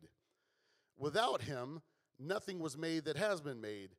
Without 0.96 1.42
him, 1.42 1.82
nothing 2.20 2.60
was 2.60 2.78
made 2.78 3.04
that 3.06 3.16
has 3.16 3.40
been 3.40 3.60
made. 3.60 3.90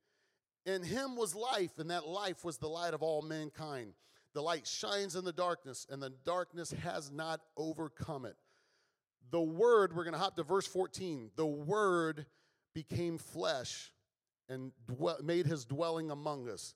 In 0.66 0.82
him 0.82 1.16
was 1.16 1.36
life, 1.36 1.77
and 1.77 1.92
that 1.92 2.08
life 2.08 2.46
was 2.46 2.58
the 2.58 2.70
light 2.70 2.94
of 2.94 3.04
all 3.04 3.22
mankind. 3.22 3.94
The 4.34 4.42
light 4.42 4.66
shines 4.66 5.16
in 5.16 5.25
the 5.25 5.34
darkness, 5.34 5.86
and 5.89 6.01
the 6.01 6.13
darkness 6.25 6.72
has 6.84 7.12
not 7.12 7.42
overcome 7.58 8.24
it. 8.25 8.38
The 9.30 9.42
Word, 9.42 9.94
we're 9.94 10.06
going 10.06 10.13
to 10.13 10.20
hop 10.20 10.38
to 10.38 10.44
verse 10.44 10.68
14. 10.68 11.32
The 11.36 11.46
Word 11.46 12.25
became 12.74 13.18
flesh 13.18 13.92
and 14.50 14.72
dwell, 14.88 15.18
made 15.24 15.46
his 15.46 15.66
dwelling 15.66 16.12
among 16.12 16.50
us. 16.50 16.75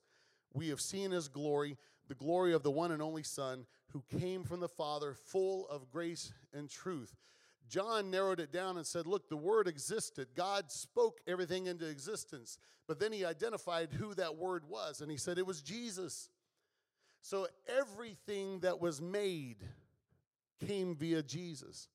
We 0.53 0.69
have 0.69 0.81
seen 0.81 1.11
his 1.11 1.27
glory, 1.27 1.77
the 2.07 2.15
glory 2.15 2.53
of 2.53 2.63
the 2.63 2.71
one 2.71 2.91
and 2.91 3.01
only 3.01 3.23
Son 3.23 3.65
who 3.91 4.03
came 4.19 4.43
from 4.43 4.59
the 4.59 4.67
Father, 4.67 5.13
full 5.13 5.67
of 5.69 5.89
grace 5.89 6.33
and 6.53 6.69
truth. 6.69 7.15
John 7.69 8.11
narrowed 8.11 8.41
it 8.41 8.51
down 8.51 8.77
and 8.77 8.85
said, 8.85 9.07
Look, 9.07 9.29
the 9.29 9.37
Word 9.37 9.67
existed. 9.67 10.27
God 10.35 10.71
spoke 10.71 11.19
everything 11.25 11.67
into 11.67 11.87
existence. 11.87 12.57
But 12.87 12.99
then 12.99 13.13
he 13.13 13.23
identified 13.23 13.93
who 13.93 14.13
that 14.15 14.35
Word 14.35 14.63
was, 14.67 14.99
and 14.99 15.09
he 15.09 15.17
said 15.17 15.37
it 15.37 15.47
was 15.47 15.61
Jesus. 15.61 16.29
So 17.21 17.47
everything 17.67 18.59
that 18.59 18.81
was 18.81 19.01
made 19.01 19.57
came 20.67 20.95
via 20.95 21.23
Jesus. 21.23 21.87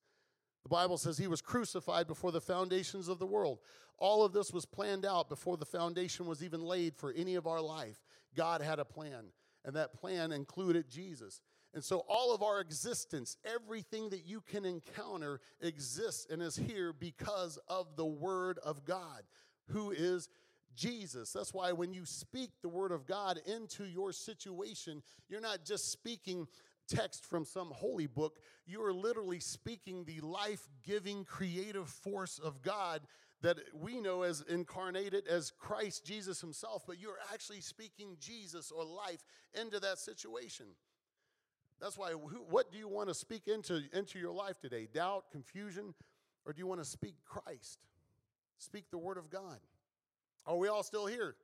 The 0.67 0.71
Bible 0.71 0.99
says 0.99 1.17
he 1.17 1.29
was 1.29 1.41
crucified 1.41 2.09
before 2.09 2.33
the 2.33 2.41
foundations 2.41 3.07
of 3.07 3.21
the 3.21 3.27
world. 3.27 3.61
All 3.99 4.25
of 4.25 4.33
this 4.33 4.53
was 4.53 4.67
planned 4.67 5.07
out 5.07 5.29
before 5.29 5.57
the 5.57 5.65
foundation 5.65 6.27
was 6.27 6.43
even 6.43 6.61
laid 6.61 6.97
for 6.97 7.13
any 7.13 7.37
of 7.37 7.47
our 7.47 7.61
life. 7.61 8.03
God 8.35 8.61
had 8.63 8.81
a 8.81 8.85
plan, 8.85 9.27
and 9.65 9.77
that 9.77 9.95
plan 9.95 10.33
included 10.33 10.91
Jesus. 10.91 11.41
And 11.73 11.85
so, 11.85 11.99
all 12.09 12.35
of 12.35 12.43
our 12.43 12.61
existence, 12.61 13.37
everything 13.45 14.11
that 14.11 14.27
you 14.27 14.41
can 14.41 14.65
encounter, 14.65 15.39
exists 15.61 16.27
and 16.29 16.43
is 16.43 16.57
here 16.57 16.93
because 16.93 17.61
of 17.69 17.95
the 17.95 18.05
Word 18.05 18.59
of 18.65 18.85
God, 18.85 19.23
who 19.69 19.93
is 19.93 20.29
Jesus. 20.75 21.33
That's 21.33 21.55
why 21.55 21.71
when 21.71 21.93
you 21.93 22.05
speak 22.05 22.51
the 22.61 22.69
Word 22.69 22.91
of 22.91 23.07
God 23.07 23.39
into 23.47 23.85
your 23.85 24.13
situation, 24.13 25.01
you're 25.29 25.41
not 25.41 25.65
just 25.65 25.93
speaking 25.93 26.49
text 26.89 27.25
from 27.25 27.45
some 27.45 27.71
holy 27.71 28.07
book, 28.07 28.39
you 28.67 28.83
are 28.83 28.93
literally 28.93 29.41
speaking 29.41 30.05
the 30.05 30.21
life 30.21 30.69
giving, 30.85 31.25
creative 31.25 31.89
force 31.89 32.39
of 32.39 32.63
God 32.63 33.03
that 33.43 33.59
we 33.75 34.01
know 34.01 34.23
as 34.23 34.43
incarnated 34.49 35.27
as 35.29 35.53
Christ 35.59 36.05
Jesus 36.05 36.41
himself, 36.41 36.85
but 36.87 36.99
you're 36.99 37.19
actually 37.33 37.61
speaking 37.61 38.17
Jesus 38.19 38.71
or 38.71 38.85
life 38.85 39.25
into 39.55 39.79
that 39.81 39.99
situation. 39.99 40.67
That's 41.81 41.99
why, 41.99 42.13
who, 42.13 42.39
what 42.49 42.73
do 42.73 42.79
you 42.79 42.89
want 42.89 43.09
to 43.09 43.15
speak 43.15 43.47
into, 43.47 43.83
into 43.93 44.19
your 44.19 44.33
life 44.33 44.59
today? 44.59 44.89
Doubt, 44.93 45.27
confusion, 45.31 45.95
or 46.47 46.53
do 46.53 46.59
you 46.59 46.67
want 46.67 46.81
to 46.81 46.87
speak 46.87 47.17
Christ? 47.25 47.81
Speak 48.59 48.91
the 48.91 48.99
Word 48.99 49.19
of 49.19 49.29
God. 49.29 49.59
Are 50.47 50.57
we 50.57 50.69
all 50.69 50.83
still 50.83 51.07
here? 51.07 51.37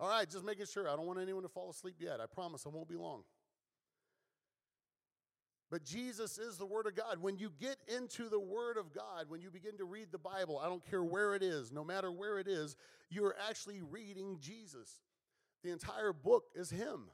All 0.00 0.08
right, 0.08 0.28
just 0.28 0.44
making 0.44 0.66
sure. 0.66 0.88
I 0.88 0.96
don't 0.96 1.06
want 1.06 1.20
anyone 1.20 1.42
to 1.42 1.48
fall 1.48 1.70
asleep 1.70 1.96
yet. 2.00 2.20
I 2.20 2.26
promise 2.26 2.64
I 2.66 2.70
won't 2.70 2.88
be 2.88 2.96
long. 2.96 3.22
But 5.70 5.84
Jesus 5.84 6.38
is 6.38 6.58
the 6.58 6.66
Word 6.66 6.86
of 6.86 6.94
God. 6.94 7.20
When 7.20 7.38
you 7.38 7.50
get 7.60 7.76
into 7.88 8.28
the 8.28 8.38
Word 8.38 8.76
of 8.76 8.94
God, 8.94 9.28
when 9.28 9.40
you 9.40 9.50
begin 9.50 9.76
to 9.78 9.84
read 9.84 10.08
the 10.12 10.18
Bible, 10.18 10.58
I 10.58 10.68
don't 10.68 10.88
care 10.88 11.02
where 11.02 11.34
it 11.34 11.42
is, 11.42 11.72
no 11.72 11.82
matter 11.82 12.12
where 12.12 12.38
it 12.38 12.46
is, 12.46 12.76
you're 13.10 13.34
actually 13.48 13.82
reading 13.82 14.38
Jesus. 14.40 15.00
The 15.64 15.72
entire 15.72 16.12
book 16.12 16.44
is 16.54 16.70
Him, 16.70 17.08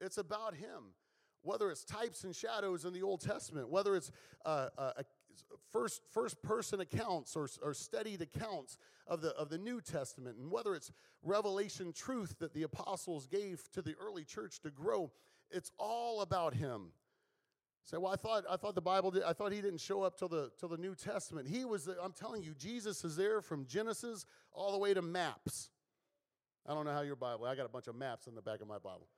it's 0.00 0.18
about 0.18 0.54
Him. 0.54 0.94
Whether 1.44 1.72
it's 1.72 1.82
types 1.82 2.22
and 2.22 2.36
shadows 2.36 2.84
in 2.84 2.92
the 2.92 3.02
Old 3.02 3.20
Testament, 3.20 3.68
whether 3.68 3.96
it's 3.96 4.12
uh, 4.46 4.68
uh, 4.78 4.92
first, 5.72 6.00
first 6.12 6.40
person 6.40 6.80
accounts 6.80 7.34
or, 7.34 7.48
or 7.60 7.74
studied 7.74 8.22
accounts 8.22 8.78
of 9.08 9.22
the, 9.22 9.30
of 9.30 9.48
the 9.48 9.58
New 9.58 9.80
Testament, 9.80 10.36
and 10.38 10.52
whether 10.52 10.72
it's 10.76 10.92
revelation 11.20 11.92
truth 11.92 12.36
that 12.38 12.54
the 12.54 12.62
apostles 12.62 13.26
gave 13.26 13.68
to 13.72 13.82
the 13.82 13.96
early 14.00 14.22
church 14.22 14.60
to 14.60 14.70
grow, 14.70 15.10
it's 15.50 15.72
all 15.78 16.20
about 16.20 16.54
Him. 16.54 16.92
Say, 17.84 17.96
well, 17.96 18.12
I 18.12 18.16
thought 18.16 18.44
I 18.48 18.56
thought 18.56 18.74
the 18.74 18.80
Bible 18.80 19.10
did, 19.10 19.24
I 19.24 19.32
thought 19.32 19.52
he 19.52 19.60
didn't 19.60 19.80
show 19.80 20.02
up 20.02 20.16
till 20.16 20.28
the 20.28 20.50
till 20.58 20.68
the 20.68 20.76
New 20.76 20.94
Testament. 20.94 21.48
He 21.48 21.64
was. 21.64 21.88
I'm 21.88 22.12
telling 22.12 22.42
you, 22.42 22.54
Jesus 22.54 23.04
is 23.04 23.16
there 23.16 23.42
from 23.42 23.66
Genesis 23.66 24.24
all 24.52 24.72
the 24.72 24.78
way 24.78 24.94
to 24.94 25.02
maps. 25.02 25.70
I 26.66 26.74
don't 26.74 26.84
know 26.84 26.92
how 26.92 27.00
your 27.00 27.16
Bible. 27.16 27.44
I 27.44 27.56
got 27.56 27.66
a 27.66 27.70
bunch 27.70 27.88
of 27.88 27.96
maps 27.96 28.28
in 28.28 28.34
the 28.34 28.42
back 28.42 28.60
of 28.60 28.68
my 28.68 28.78
Bible. 28.78 29.08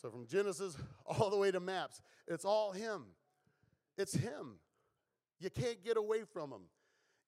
So 0.00 0.10
from 0.10 0.26
Genesis 0.26 0.76
all 1.06 1.30
the 1.30 1.36
way 1.36 1.50
to 1.50 1.60
maps, 1.60 2.00
it's 2.26 2.44
all 2.44 2.72
him. 2.72 3.04
It's 3.98 4.14
him. 4.14 4.60
You 5.38 5.50
can't 5.50 5.84
get 5.84 5.98
away 5.98 6.22
from 6.24 6.50
him. 6.50 6.62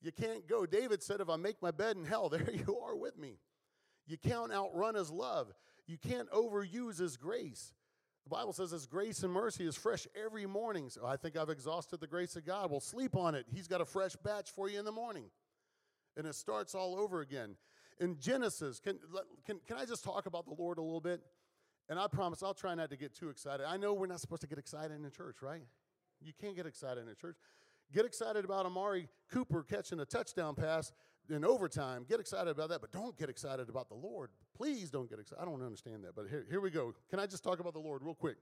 You 0.01 0.13
can't 0.13 0.47
go. 0.47 0.65
David 0.65 1.03
said, 1.03 1.21
"If 1.21 1.29
I 1.29 1.37
make 1.37 1.61
my 1.61 1.71
bed 1.71 1.97
in 1.97 2.05
hell, 2.05 2.29
there 2.31 2.51
you 2.51 2.79
are 2.79 2.97
with 2.97 3.19
me." 3.19 3.39
You 4.07 4.17
can't 4.17 4.51
outrun 4.51 4.95
his 4.95 5.11
love. 5.11 5.53
You 5.87 5.99
can't 5.99 6.31
overuse 6.31 6.99
his 6.99 7.19
grace. 7.19 7.75
The 8.29 8.37
Bible 8.37 8.53
says 8.53 8.73
His 8.73 8.85
grace 8.85 9.23
and 9.23 9.33
mercy 9.33 9.67
is 9.67 9.75
fresh 9.75 10.07
every 10.15 10.45
morning. 10.45 10.91
So 10.91 11.07
I 11.07 11.17
think 11.17 11.35
I've 11.35 11.49
exhausted 11.49 12.01
the 12.01 12.07
grace 12.07 12.37
of 12.37 12.45
God. 12.45 12.71
Well, 12.71 12.81
sleep 12.81 13.17
on 13.17 13.35
it. 13.35 13.47
He's 13.51 13.67
got 13.67 13.81
a 13.81 13.87
fresh 13.87 14.17
batch 14.17 14.51
for 14.51 14.69
you 14.69 14.79
in 14.79 14.85
the 14.85 14.93
morning. 14.93 15.25
And 16.15 16.27
it 16.27 16.35
starts 16.35 16.75
all 16.75 16.95
over 16.97 17.23
again. 17.23 17.57
In 18.01 18.19
Genesis, 18.19 18.81
can, 18.81 18.99
can, 19.47 19.61
can 19.67 19.79
I 19.79 19.87
just 19.87 20.05
talk 20.05 20.27
about 20.27 20.45
the 20.45 20.55
Lord 20.59 20.77
a 20.77 20.83
little 20.83 21.01
bit? 21.01 21.23
And 21.89 21.99
I 21.99 22.07
promise 22.07 22.43
I'll 22.43 22.53
try 22.53 22.75
not 22.75 22.91
to 22.91 22.99
get 22.99 23.15
too 23.15 23.31
excited. 23.31 23.65
I 23.67 23.79
know 23.79 23.95
we're 23.95 24.07
not 24.07 24.21
supposed 24.21 24.43
to 24.43 24.47
get 24.47 24.59
excited 24.59 24.95
in 24.95 25.03
the 25.03 25.11
church, 25.11 25.37
right? 25.41 25.63
You 26.21 26.33
can't 26.39 26.55
get 26.55 26.67
excited 26.67 27.01
in 27.01 27.07
the 27.07 27.15
church. 27.15 27.37
Get 27.95 28.05
excited 28.05 28.45
about 28.45 28.67
Amari 28.67 29.09
Cooper 29.33 29.63
catching 29.63 30.01
a 30.01 30.05
touchdown 30.05 30.55
pass 30.55 30.93
in 31.31 31.45
overtime. 31.45 32.05
Get 32.09 32.21
excited 32.21 32.49
about 32.49 32.69
that, 32.71 32.81
but 32.81 32.93
don't 32.93 33.17
get 33.19 33.29
excited 33.29 33.69
about 33.69 33.89
the 33.89 33.95
Lord. 33.95 34.31
Please 34.57 34.91
don't 34.91 35.09
get 35.09 35.19
excited. 35.19 35.41
I 35.41 35.45
don't 35.45 35.63
understand 35.63 36.05
that, 36.05 36.15
but 36.17 36.27
here, 36.29 36.47
here 36.51 36.61
we 36.61 36.71
go. 36.71 36.95
Can 37.11 37.19
I 37.19 37.27
just 37.27 37.45
talk 37.45 37.61
about 37.61 37.75
the 37.75 37.81
Lord 37.81 38.03
real 38.03 38.15
quick? 38.15 38.37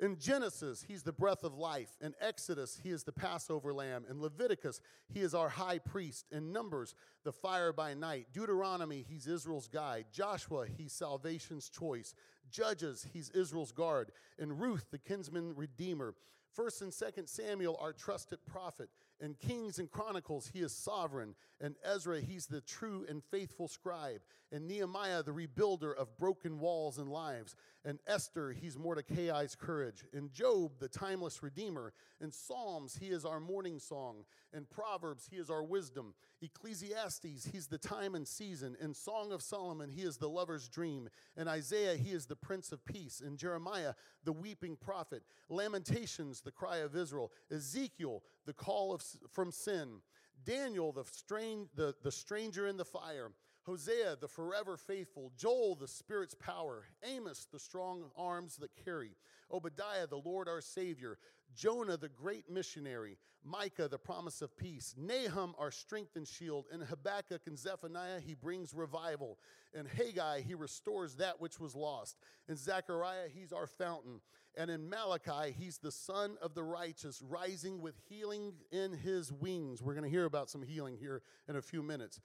In 0.00 0.18
Genesis, 0.18 0.84
he's 0.86 1.04
the 1.04 1.12
breath 1.12 1.44
of 1.44 1.56
life. 1.56 1.90
In 2.00 2.14
Exodus, 2.20 2.80
he 2.82 2.90
is 2.90 3.04
the 3.04 3.12
Passover 3.12 3.72
lamb. 3.72 4.04
In 4.10 4.20
Leviticus, 4.20 4.80
he 5.12 5.20
is 5.20 5.34
our 5.34 5.48
high 5.48 5.78
priest. 5.78 6.26
In 6.32 6.52
Numbers, 6.52 6.96
the 7.22 7.32
fire 7.32 7.72
by 7.72 7.94
night. 7.94 8.26
Deuteronomy, 8.32 9.04
he's 9.08 9.28
Israel's 9.28 9.68
guide. 9.68 10.06
Joshua, 10.12 10.66
he's 10.76 10.92
salvation's 10.92 11.68
choice. 11.68 12.12
Judges, 12.50 13.06
he's 13.12 13.30
Israel's 13.30 13.70
guard. 13.70 14.10
In 14.38 14.58
Ruth, 14.58 14.86
the 14.90 14.98
kinsman 14.98 15.54
redeemer. 15.54 16.14
First 16.52 16.82
and 16.82 16.92
Second 16.92 17.28
Samuel, 17.28 17.78
our 17.80 17.92
trusted 17.92 18.44
prophet. 18.46 18.88
In 19.20 19.34
Kings 19.34 19.78
and 19.78 19.90
Chronicles, 19.90 20.50
he 20.52 20.60
is 20.60 20.72
sovereign. 20.72 21.34
In 21.60 21.76
Ezra, 21.84 22.20
he's 22.20 22.46
the 22.46 22.60
true 22.60 23.06
and 23.08 23.22
faithful 23.22 23.68
scribe. 23.68 24.20
In 24.50 24.66
Nehemiah, 24.66 25.22
the 25.22 25.32
rebuilder 25.32 25.94
of 25.96 26.16
broken 26.18 26.58
walls 26.58 26.98
and 26.98 27.08
lives. 27.08 27.56
In 27.84 27.98
Esther, 28.06 28.52
he's 28.52 28.78
Mordecai's 28.78 29.54
courage. 29.54 30.04
In 30.12 30.30
Job, 30.30 30.72
the 30.78 30.88
timeless 30.88 31.42
redeemer. 31.42 31.92
In 32.20 32.30
Psalms, 32.30 32.96
he 33.00 33.08
is 33.08 33.24
our 33.24 33.40
morning 33.40 33.78
song. 33.78 34.24
In 34.52 34.64
Proverbs, 34.64 35.28
he 35.30 35.36
is 35.36 35.50
our 35.50 35.62
wisdom. 35.62 36.14
Ecclesiastes, 36.42 37.48
he's 37.52 37.66
the 37.66 37.78
time 37.78 38.14
and 38.14 38.26
season. 38.26 38.76
In 38.80 38.94
Song 38.94 39.32
of 39.32 39.42
Solomon, 39.42 39.90
he 39.90 40.02
is 40.02 40.18
the 40.18 40.28
lover's 40.28 40.68
dream. 40.68 41.08
In 41.36 41.48
Isaiah, 41.48 41.96
he 41.96 42.10
is 42.10 42.26
the 42.26 42.36
prince 42.36 42.72
of 42.72 42.84
peace. 42.84 43.22
In 43.24 43.36
Jeremiah, 43.36 43.94
the 44.24 44.32
weeping 44.32 44.76
prophet. 44.76 45.22
Lamentations, 45.48 46.40
the 46.42 46.50
cry 46.50 46.78
of 46.78 46.94
Israel. 46.94 47.32
Ezekiel, 47.50 48.22
the 48.46 48.52
call 48.52 48.92
of, 48.92 49.02
from 49.30 49.50
sin. 49.50 50.00
Daniel, 50.44 50.92
the, 50.92 51.04
strange, 51.10 51.68
the, 51.74 51.94
the 52.02 52.12
stranger 52.12 52.66
in 52.66 52.76
the 52.76 52.84
fire. 52.84 53.30
Hosea, 53.64 54.16
the 54.20 54.28
forever 54.28 54.76
faithful. 54.76 55.32
Joel, 55.36 55.74
the 55.74 55.88
Spirit's 55.88 56.34
power. 56.34 56.84
Amos, 57.02 57.46
the 57.50 57.58
strong 57.58 58.10
arms 58.16 58.56
that 58.56 58.70
carry. 58.84 59.12
Obadiah, 59.50 60.06
the 60.06 60.18
Lord 60.18 60.48
our 60.48 60.60
Savior. 60.60 61.18
Jonah, 61.56 61.96
the 61.96 62.10
great 62.10 62.50
missionary. 62.50 63.16
Micah, 63.42 63.88
the 63.88 63.98
promise 63.98 64.42
of 64.42 64.56
peace. 64.56 64.94
Nahum, 64.98 65.54
our 65.58 65.70
strength 65.70 66.16
and 66.16 66.26
shield. 66.28 66.66
and 66.72 66.82
Habakkuk 66.82 67.42
and 67.46 67.58
Zephaniah, 67.58 68.20
he 68.20 68.34
brings 68.34 68.74
revival. 68.74 69.38
and 69.74 69.88
Haggai, 69.88 70.42
he 70.42 70.54
restores 70.54 71.16
that 71.16 71.40
which 71.40 71.58
was 71.58 71.74
lost. 71.74 72.16
and 72.48 72.58
Zechariah, 72.58 73.28
he's 73.32 73.52
our 73.52 73.66
fountain. 73.66 74.20
And 74.56 74.70
in 74.70 74.88
Malachi, 74.88 75.52
he's 75.58 75.78
the 75.78 75.90
son 75.90 76.36
of 76.40 76.54
the 76.54 76.62
righteous, 76.62 77.20
rising 77.22 77.80
with 77.80 77.96
healing 78.08 78.52
in 78.70 78.92
his 78.92 79.32
wings. 79.32 79.82
We're 79.82 79.94
going 79.94 80.04
to 80.04 80.10
hear 80.10 80.26
about 80.26 80.48
some 80.48 80.62
healing 80.62 80.96
here 80.96 81.22
in 81.48 81.56
a 81.56 81.62
few 81.62 81.82
minutes. 81.82 82.20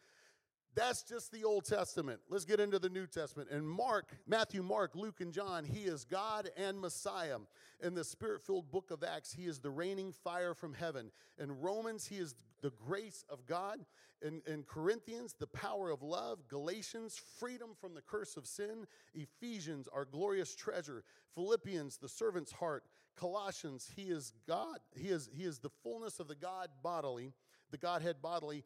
That's 0.80 1.04
just 1.04 1.34
the 1.34 1.44
Old 1.44 1.66
Testament. 1.66 2.22
Let's 2.30 2.46
get 2.46 2.62
into 2.62 2.80
the 2.80 2.88
New 2.88 3.06
Testament. 3.06 3.50
And 3.52 3.68
Mark, 3.68 4.16
Matthew, 4.26 4.64
Mark, 4.64 4.96
Luke, 4.96 5.20
and 5.20 5.34
John, 5.34 5.66
he 5.66 5.82
is 5.82 6.06
God 6.06 6.50
and 6.56 6.80
Messiah. 6.80 7.40
In 7.84 7.96
the 7.96 8.04
spirit 8.06 8.42
filled 8.42 8.72
book 8.72 8.90
of 8.90 9.04
Acts, 9.04 9.34
he 9.34 9.44
is 9.44 9.60
the 9.60 9.70
raining 9.70 10.14
fire 10.14 10.54
from 10.54 10.74
heaven. 10.74 11.12
In 11.38 11.60
Romans, 11.60 12.08
he 12.08 12.16
is 12.16 12.34
the 12.62 12.72
grace 12.88 13.26
of 13.28 13.46
God. 13.46 13.80
In, 14.26 14.42
in 14.48 14.64
Corinthians, 14.64 15.36
the 15.38 15.48
power 15.48 15.90
of 15.92 16.02
love. 16.02 16.48
Galatians, 16.48 17.22
freedom 17.38 17.72
from 17.82 17.94
the 17.94 18.02
curse 18.02 18.38
of 18.38 18.48
sin. 18.48 18.88
Ephesians, 19.14 19.90
our 19.92 20.06
glorious 20.06 20.56
treasure. 20.56 21.04
Philippians, 21.36 21.98
the 21.98 22.08
servant's 22.08 22.54
heart. 22.54 22.86
Colossians, 23.18 23.92
he 23.98 24.04
is 24.04 24.32
God. 24.48 24.80
He 24.96 25.10
is, 25.10 25.30
he 25.34 25.44
is 25.44 25.60
the 25.60 25.72
fullness 25.84 26.22
of 26.22 26.30
the 26.30 26.36
God 26.36 26.70
bodily, 26.82 27.34
the 27.70 27.78
Godhead 27.78 28.22
bodily. 28.22 28.64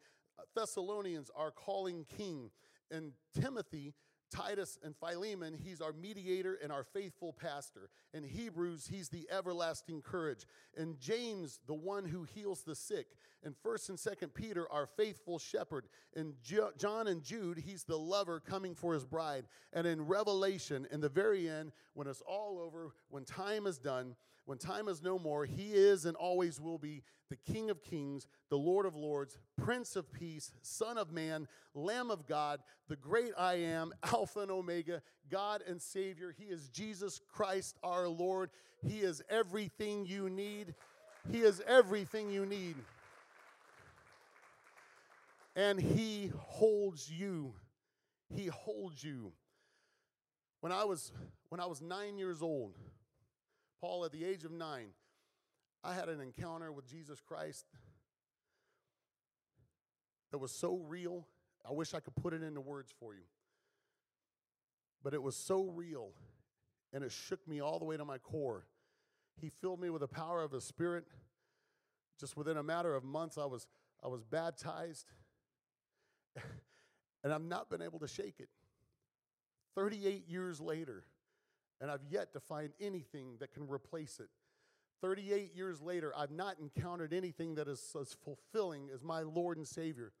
Thessalonians, 0.54 1.30
our 1.36 1.50
calling 1.50 2.06
king. 2.16 2.50
And 2.90 3.12
Timothy, 3.40 3.94
Titus 4.30 4.78
and 4.82 4.94
Philemon, 4.96 5.56
he's 5.62 5.80
our 5.80 5.92
mediator 5.92 6.58
and 6.62 6.72
our 6.72 6.84
faithful 6.84 7.32
pastor. 7.32 7.88
In 8.12 8.24
Hebrews, 8.24 8.88
he's 8.90 9.08
the 9.08 9.28
everlasting 9.30 10.02
courage. 10.02 10.46
In 10.76 10.96
James, 10.98 11.60
the 11.66 11.74
one 11.74 12.04
who 12.04 12.24
heals 12.24 12.62
the 12.62 12.74
sick. 12.74 13.06
In 13.44 13.54
1st 13.64 13.90
and 13.90 13.98
2nd 13.98 14.34
Peter, 14.34 14.66
our 14.72 14.86
faithful 14.86 15.38
shepherd. 15.38 15.86
In 16.14 16.34
John 16.42 17.06
and 17.06 17.22
Jude, 17.22 17.58
he's 17.58 17.84
the 17.84 17.98
lover 17.98 18.40
coming 18.40 18.74
for 18.74 18.94
his 18.94 19.04
bride. 19.04 19.44
And 19.72 19.86
in 19.86 20.06
Revelation, 20.06 20.88
in 20.90 21.00
the 21.00 21.08
very 21.08 21.48
end, 21.48 21.72
when 21.92 22.08
it's 22.08 22.22
all 22.22 22.58
over, 22.58 22.94
when 23.10 23.24
time 23.24 23.66
is 23.66 23.78
done, 23.78 24.16
when 24.46 24.58
time 24.58 24.88
is 24.88 25.02
no 25.02 25.18
more, 25.18 25.44
he 25.44 25.72
is 25.72 26.04
and 26.04 26.16
always 26.16 26.60
will 26.60 26.78
be 26.78 27.02
the 27.30 27.52
King 27.52 27.70
of 27.70 27.82
kings, 27.82 28.26
the 28.50 28.58
Lord 28.58 28.84
of 28.84 28.94
lords, 28.94 29.38
Prince 29.56 29.96
of 29.96 30.12
peace, 30.12 30.52
Son 30.62 30.98
of 30.98 31.10
man, 31.10 31.48
Lamb 31.74 32.10
of 32.10 32.26
God, 32.26 32.60
the 32.88 32.96
great 32.96 33.32
I 33.38 33.54
am, 33.54 33.92
Alpha 34.02 34.40
and 34.40 34.50
Omega, 34.50 35.02
God 35.30 35.62
and 35.66 35.80
Savior. 35.80 36.34
He 36.36 36.44
is 36.44 36.68
Jesus 36.68 37.20
Christ 37.32 37.78
our 37.82 38.06
Lord. 38.06 38.50
He 38.86 39.00
is 39.00 39.22
everything 39.30 40.04
you 40.04 40.28
need. 40.28 40.74
He 41.32 41.40
is 41.40 41.62
everything 41.66 42.30
you 42.30 42.44
need. 42.44 42.76
And 45.56 45.80
He 45.80 46.30
holds 46.36 47.10
you. 47.10 47.54
He 48.34 48.46
holds 48.46 49.02
you. 49.02 49.32
When 50.60 50.72
I 50.72 50.84
was 50.84 51.12
when 51.48 51.60
I 51.60 51.66
was 51.66 51.80
9 51.80 52.18
years 52.18 52.42
old, 52.42 52.76
Paul, 53.80 54.04
at 54.04 54.12
the 54.12 54.24
age 54.24 54.44
of 54.44 54.50
nine, 54.50 54.88
I 55.82 55.94
had 55.94 56.08
an 56.08 56.20
encounter 56.20 56.72
with 56.72 56.88
Jesus 56.88 57.20
Christ 57.20 57.66
that 60.30 60.38
was 60.38 60.50
so 60.50 60.78
real. 60.88 61.26
I 61.68 61.72
wish 61.72 61.94
I 61.94 62.00
could 62.00 62.14
put 62.16 62.32
it 62.32 62.42
into 62.42 62.60
words 62.60 62.92
for 62.98 63.14
you. 63.14 63.24
But 65.02 65.14
it 65.14 65.22
was 65.22 65.36
so 65.36 65.64
real, 65.64 66.12
and 66.92 67.04
it 67.04 67.12
shook 67.12 67.46
me 67.46 67.60
all 67.60 67.78
the 67.78 67.84
way 67.84 67.96
to 67.96 68.04
my 68.04 68.18
core. 68.18 68.66
He 69.40 69.50
filled 69.60 69.80
me 69.80 69.90
with 69.90 70.00
the 70.00 70.08
power 70.08 70.42
of 70.42 70.52
His 70.52 70.64
Spirit. 70.64 71.04
Just 72.18 72.36
within 72.36 72.56
a 72.56 72.62
matter 72.62 72.94
of 72.94 73.04
months, 73.04 73.36
I 73.36 73.44
was, 73.44 73.66
I 74.02 74.08
was 74.08 74.22
baptized, 74.22 75.06
and 77.22 77.32
I've 77.32 77.44
not 77.44 77.68
been 77.68 77.82
able 77.82 77.98
to 77.98 78.08
shake 78.08 78.36
it. 78.38 78.48
38 79.74 80.28
years 80.28 80.60
later, 80.60 81.04
and 81.80 81.90
I've 81.90 82.04
yet 82.08 82.32
to 82.32 82.40
find 82.40 82.72
anything 82.80 83.36
that 83.40 83.52
can 83.52 83.68
replace 83.68 84.20
it. 84.20 84.28
38 85.00 85.54
years 85.54 85.82
later, 85.82 86.12
I've 86.16 86.30
not 86.30 86.58
encountered 86.58 87.12
anything 87.12 87.56
that 87.56 87.68
is 87.68 87.94
as 88.00 88.16
fulfilling 88.24 88.88
as 88.94 89.02
my 89.02 89.22
Lord 89.22 89.58
and 89.58 89.66
Savior. 89.66 90.12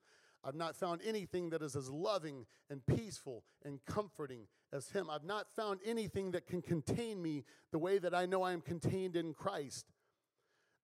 I've 0.44 0.54
not 0.54 0.76
found 0.76 1.00
anything 1.06 1.50
that 1.50 1.62
is 1.62 1.74
as 1.74 1.88
loving 1.88 2.44
and 2.68 2.84
peaceful 2.84 3.44
and 3.64 3.80
comforting 3.86 4.46
as 4.72 4.90
Him. 4.90 5.08
I've 5.08 5.24
not 5.24 5.46
found 5.56 5.80
anything 5.86 6.32
that 6.32 6.46
can 6.46 6.60
contain 6.60 7.22
me 7.22 7.44
the 7.72 7.78
way 7.78 7.98
that 7.98 8.14
I 8.14 8.26
know 8.26 8.42
I 8.42 8.52
am 8.52 8.60
contained 8.60 9.16
in 9.16 9.32
Christ. 9.32 9.86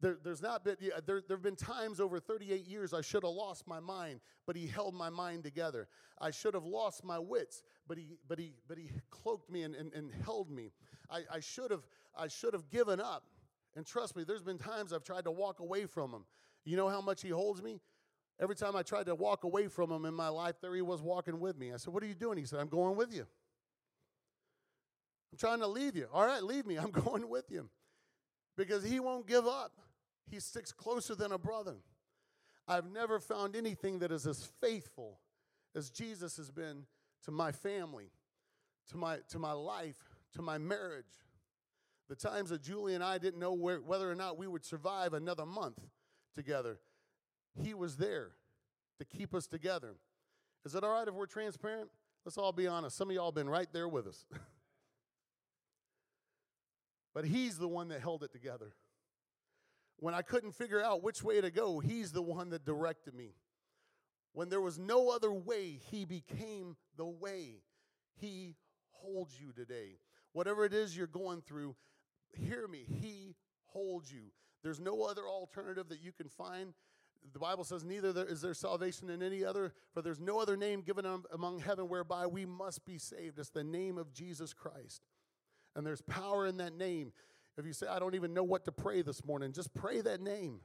There, 0.00 0.16
there's 0.23 0.40
not 0.40 0.64
been, 0.64 0.76
there, 0.80 1.21
there 1.26 1.37
have 1.37 1.42
been 1.42 1.57
times 1.57 2.00
over 2.00 2.19
38 2.19 2.66
years 2.66 2.95
I 2.95 3.02
should 3.02 3.23
have 3.23 3.33
lost 3.33 3.66
my 3.66 3.80
mind, 3.80 4.21
but 4.47 4.57
he 4.57 4.66
held 4.66 4.95
my 4.95 5.11
mind 5.11 5.45
together. 5.45 5.88
I 6.19 6.30
should 6.30 6.54
have 6.54 6.64
lost 6.64 7.04
my 7.04 7.19
wits, 7.19 7.62
but 7.87 7.99
he, 7.99 8.16
but 8.26 8.38
he, 8.38 8.54
but 8.66 8.78
he 8.78 8.90
cloaked 9.11 9.50
me 9.50 9.62
and, 9.62 9.75
and, 9.75 9.92
and 9.92 10.11
held 10.25 10.50
me. 10.50 10.73
I, 11.11 11.23
I, 11.30 11.40
should 11.40 11.71
have, 11.71 11.87
I 12.16 12.28
should 12.28 12.54
have 12.54 12.71
given 12.71 12.99
up. 12.99 13.25
And 13.76 13.87
trust 13.87 14.16
me, 14.16 14.25
there's 14.25 14.42
been 14.42 14.59
times 14.59 14.92
I've 14.92 15.04
tried 15.04 15.25
to 15.25 15.30
walk 15.30 15.61
away 15.61 15.85
from 15.85 16.11
him. 16.11 16.25
You 16.64 16.76
know 16.76 16.88
how 16.88 17.00
much 17.00 17.23
he 17.23 17.28
holds 17.28 17.62
me? 17.62 17.80
Every 18.40 18.57
time 18.57 18.75
I 18.75 18.83
tried 18.83 19.07
to 19.07 19.14
walk 19.14 19.45
away 19.45 19.69
from 19.69 19.92
him 19.92 20.07
in 20.07 20.14
my 20.14 20.28
life, 20.28 20.57
there 20.62 20.75
he 20.75 20.80
was 20.80 21.02
walking 21.02 21.40
with 21.40 21.59
me. 21.59 21.73
I 21.73 21.76
said, 21.76 21.92
What 21.92 22.02
are 22.02 22.07
you 22.07 22.14
doing? 22.14 22.38
He 22.38 22.47
said, 22.47 22.59
I'm 22.59 22.69
going 22.69 22.97
with 22.97 23.14
you. 23.14 23.26
I'm 25.30 25.38
trying 25.38 25.61
to 25.61 25.66
leave 25.66 25.95
you. 25.95 26.09
All 26.12 26.25
right, 26.25 26.42
leave 26.42 26.66
me. 26.66 26.76
I'm 26.76 26.90
going 27.04 27.28
with 27.28 27.50
you. 27.50 27.69
Because 28.57 28.83
he 28.83 28.99
won't 28.99 29.26
give 29.26 29.47
up. 29.47 29.73
He 30.27 30.41
sticks 30.41 30.73
closer 30.73 31.15
than 31.15 31.33
a 31.33 31.39
brother. 31.39 31.77
I've 32.69 32.91
never 32.91 33.19
found 33.19 33.56
anything 33.56 33.99
that 33.99 34.13
is 34.13 34.26
as 34.26 34.49
faithful 34.61 35.19
as 35.75 35.91
Jesus 35.91 36.37
has 36.37 36.50
been 36.50 36.85
to 37.25 37.30
my 37.30 37.52
family, 37.52 38.11
to 38.91 38.97
my, 38.97 39.19
to 39.30 39.39
my 39.39 39.52
life, 39.52 40.02
to 40.35 40.43
my 40.43 40.59
marriage. 40.59 41.04
The 42.09 42.17
times 42.17 42.50
that 42.50 42.63
Julie 42.63 42.95
and 42.95 43.04
I 43.04 43.19
didn't 43.19 43.41
know 43.41 43.52
where, 43.52 43.78
whether 43.78 44.11
or 44.11 44.15
not 44.15 44.39
we 44.39 44.47
would 44.47 44.65
survive 44.65 45.15
another 45.15 45.47
month 45.47 45.78
together, 46.35 46.78
He 47.61 47.75
was 47.75 47.97
there 47.97 48.33
to 48.99 49.04
keep 49.04 49.35
us 49.35 49.47
together. 49.47 49.95
Is 50.65 50.75
it 50.75 50.85
all 50.85 50.93
right 50.93 51.09
if 51.09 51.15
we're 51.15 51.26
transparent? 51.26 51.91
Let's 52.25 52.37
all 52.37 52.52
be 52.52 52.67
honest. 52.67 52.97
Some 52.97 53.11
of 53.11 53.17
y'all 53.17 53.33
been 53.33 53.49
right 53.49 53.69
there 53.73 53.89
with 53.89 54.06
us. 54.06 54.25
but 57.15 57.25
He's 57.25 57.59
the 57.59 57.69
one 57.69 57.89
that 57.89 58.00
held 58.00 58.23
it 58.23 58.33
together. 58.33 58.73
When 60.00 60.15
I 60.15 60.23
couldn't 60.23 60.52
figure 60.52 60.82
out 60.82 61.02
which 61.02 61.23
way 61.23 61.41
to 61.41 61.50
go, 61.50 61.78
He's 61.78 62.10
the 62.10 62.23
one 62.23 62.50
that 62.50 62.65
directed 62.65 63.15
me. 63.15 63.34
When 64.32 64.49
there 64.49 64.60
was 64.60 64.78
no 64.78 65.10
other 65.10 65.32
way, 65.32 65.78
He 65.91 66.04
became 66.04 66.76
the 66.97 67.06
way. 67.06 67.63
He 68.17 68.56
holds 68.91 69.39
you 69.39 69.52
today. 69.52 69.99
Whatever 70.32 70.65
it 70.65 70.73
is 70.73 70.97
you're 70.97 71.06
going 71.06 71.43
through, 71.43 71.76
hear 72.32 72.67
me. 72.67 72.86
He 73.00 73.36
holds 73.67 74.13
you. 74.13 74.32
There's 74.63 74.80
no 74.80 75.02
other 75.02 75.26
alternative 75.26 75.89
that 75.89 76.02
you 76.02 76.13
can 76.13 76.28
find. 76.28 76.75
The 77.32 77.39
Bible 77.39 77.65
says, 77.65 77.84
Neither 77.84 78.13
there 78.13 78.26
is 78.26 78.41
there 78.41 78.54
salvation 78.54 79.10
in 79.10 79.23
any 79.23 79.45
other, 79.45 79.75
for 79.93 80.02
there's 80.02 80.21
no 80.21 80.41
other 80.41 80.56
name 80.56 80.82
given 80.82 81.04
among 81.32 81.58
heaven 81.60 81.89
whereby 81.89 82.26
we 82.26 82.47
must 82.47 82.86
be 82.86 82.99
saved. 82.99 83.39
It's 83.39 83.50
the 83.50 83.65
name 83.65 83.99
of 83.99 84.13
Jesus 84.13 84.54
Christ. 84.54 85.02
And 85.76 85.86
there's 85.86 86.02
power 86.02 86.47
in 86.47 86.56
that 86.56 86.76
name. 86.76 87.13
If 87.61 87.67
you 87.67 87.73
say, 87.73 87.87
I 87.87 87.99
don't 87.99 88.15
even 88.15 88.33
know 88.33 88.43
what 88.43 88.65
to 88.65 88.73
pray 88.73 89.03
this 89.03 89.25
morning, 89.25 89.53
just 89.53 89.73
pray 89.75 90.01
that 90.01 90.21
name. 90.21 90.61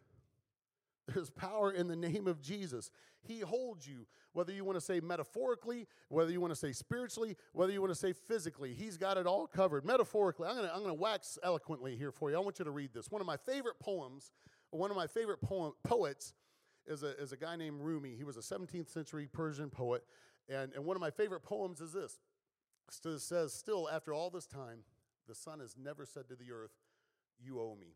There's 1.13 1.29
power 1.29 1.71
in 1.71 1.87
the 1.87 1.95
name 1.95 2.25
of 2.25 2.41
Jesus. 2.41 2.89
He 3.21 3.41
holds 3.41 3.87
you, 3.87 4.07
whether 4.33 4.51
you 4.51 4.63
want 4.63 4.77
to 4.77 4.81
say 4.81 4.99
metaphorically, 4.99 5.87
whether 6.09 6.31
you 6.31 6.41
want 6.41 6.51
to 6.51 6.55
say 6.55 6.71
spiritually, 6.71 7.35
whether 7.53 7.71
you 7.71 7.81
want 7.81 7.91
to 7.91 7.99
say 7.99 8.13
physically. 8.13 8.73
He's 8.73 8.97
got 8.97 9.17
it 9.17 9.27
all 9.27 9.45
covered. 9.45 9.85
Metaphorically, 9.85 10.47
I'm 10.47 10.55
going 10.55 10.67
to, 10.67 10.73
I'm 10.73 10.79
going 10.79 10.95
to 10.95 10.99
wax 10.99 11.37
eloquently 11.43 11.95
here 11.95 12.11
for 12.11 12.31
you. 12.31 12.37
I 12.37 12.39
want 12.39 12.59
you 12.59 12.65
to 12.65 12.71
read 12.71 12.91
this. 12.93 13.11
One 13.11 13.21
of 13.21 13.27
my 13.27 13.37
favorite 13.37 13.79
poems, 13.79 14.31
one 14.71 14.89
of 14.89 14.97
my 14.97 15.07
favorite 15.07 15.41
poem, 15.41 15.73
poets, 15.83 16.33
is 16.87 17.03
a, 17.03 17.19
is 17.19 17.31
a 17.31 17.37
guy 17.37 17.55
named 17.55 17.81
Rumi. 17.81 18.15
He 18.15 18.23
was 18.23 18.37
a 18.37 18.41
17th 18.41 18.89
century 18.89 19.27
Persian 19.31 19.69
poet. 19.69 20.03
And, 20.47 20.73
and 20.73 20.85
one 20.85 20.95
of 20.95 21.01
my 21.01 21.11
favorite 21.11 21.43
poems 21.43 21.81
is 21.81 21.93
this. 21.93 22.19
It 22.87 23.19
says, 23.19 23.53
Still, 23.53 23.89
after 23.89 24.13
all 24.13 24.29
this 24.29 24.45
time, 24.45 24.79
the 25.27 25.35
sun 25.35 25.59
has 25.59 25.75
never 25.77 26.05
said 26.05 26.27
to 26.29 26.35
the 26.35 26.51
earth, 26.51 26.71
You 27.39 27.59
owe 27.59 27.77
me. 27.79 27.95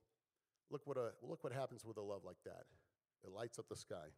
Look 0.69 0.85
what, 0.85 0.97
a, 0.97 1.11
look 1.21 1.43
what 1.43 1.53
happens 1.53 1.83
with 1.85 1.97
a 1.97 2.01
love 2.01 2.21
like 2.23 2.37
that. 2.45 2.63
It 3.23 3.31
lights 3.31 3.59
up 3.59 3.67
the 3.69 3.75
sky. 3.75 4.13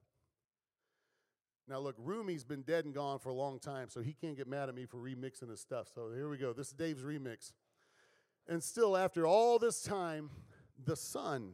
Now, 1.67 1.79
look, 1.79 1.95
Rumi's 1.97 2.43
been 2.43 2.63
dead 2.63 2.85
and 2.85 2.93
gone 2.93 3.19
for 3.19 3.29
a 3.29 3.33
long 3.33 3.59
time, 3.59 3.89
so 3.89 4.01
he 4.01 4.13
can't 4.13 4.35
get 4.35 4.47
mad 4.47 4.67
at 4.67 4.75
me 4.75 4.85
for 4.85 4.97
remixing 4.97 5.49
his 5.49 5.61
stuff. 5.61 5.87
So 5.93 6.09
here 6.13 6.27
we 6.27 6.37
go. 6.37 6.53
This 6.53 6.67
is 6.67 6.73
Dave's 6.73 7.03
remix. 7.03 7.53
And 8.47 8.61
still, 8.61 8.97
after 8.97 9.25
all 9.25 9.59
this 9.59 9.81
time, 9.81 10.29
the 10.83 10.95
sun 10.95 11.53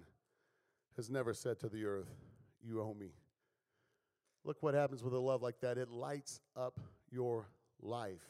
has 0.96 1.10
never 1.10 1.34
said 1.34 1.60
to 1.60 1.70
the 1.70 1.86
earth, 1.86 2.10
You 2.64 2.82
owe 2.82 2.94
me. 2.94 3.12
Look 4.44 4.64
what 4.64 4.74
happens 4.74 5.04
with 5.04 5.14
a 5.14 5.20
love 5.20 5.42
like 5.42 5.60
that. 5.62 5.78
It 5.78 5.90
lights 5.90 6.40
up 6.56 6.80
your 7.12 7.50
life. 7.82 8.24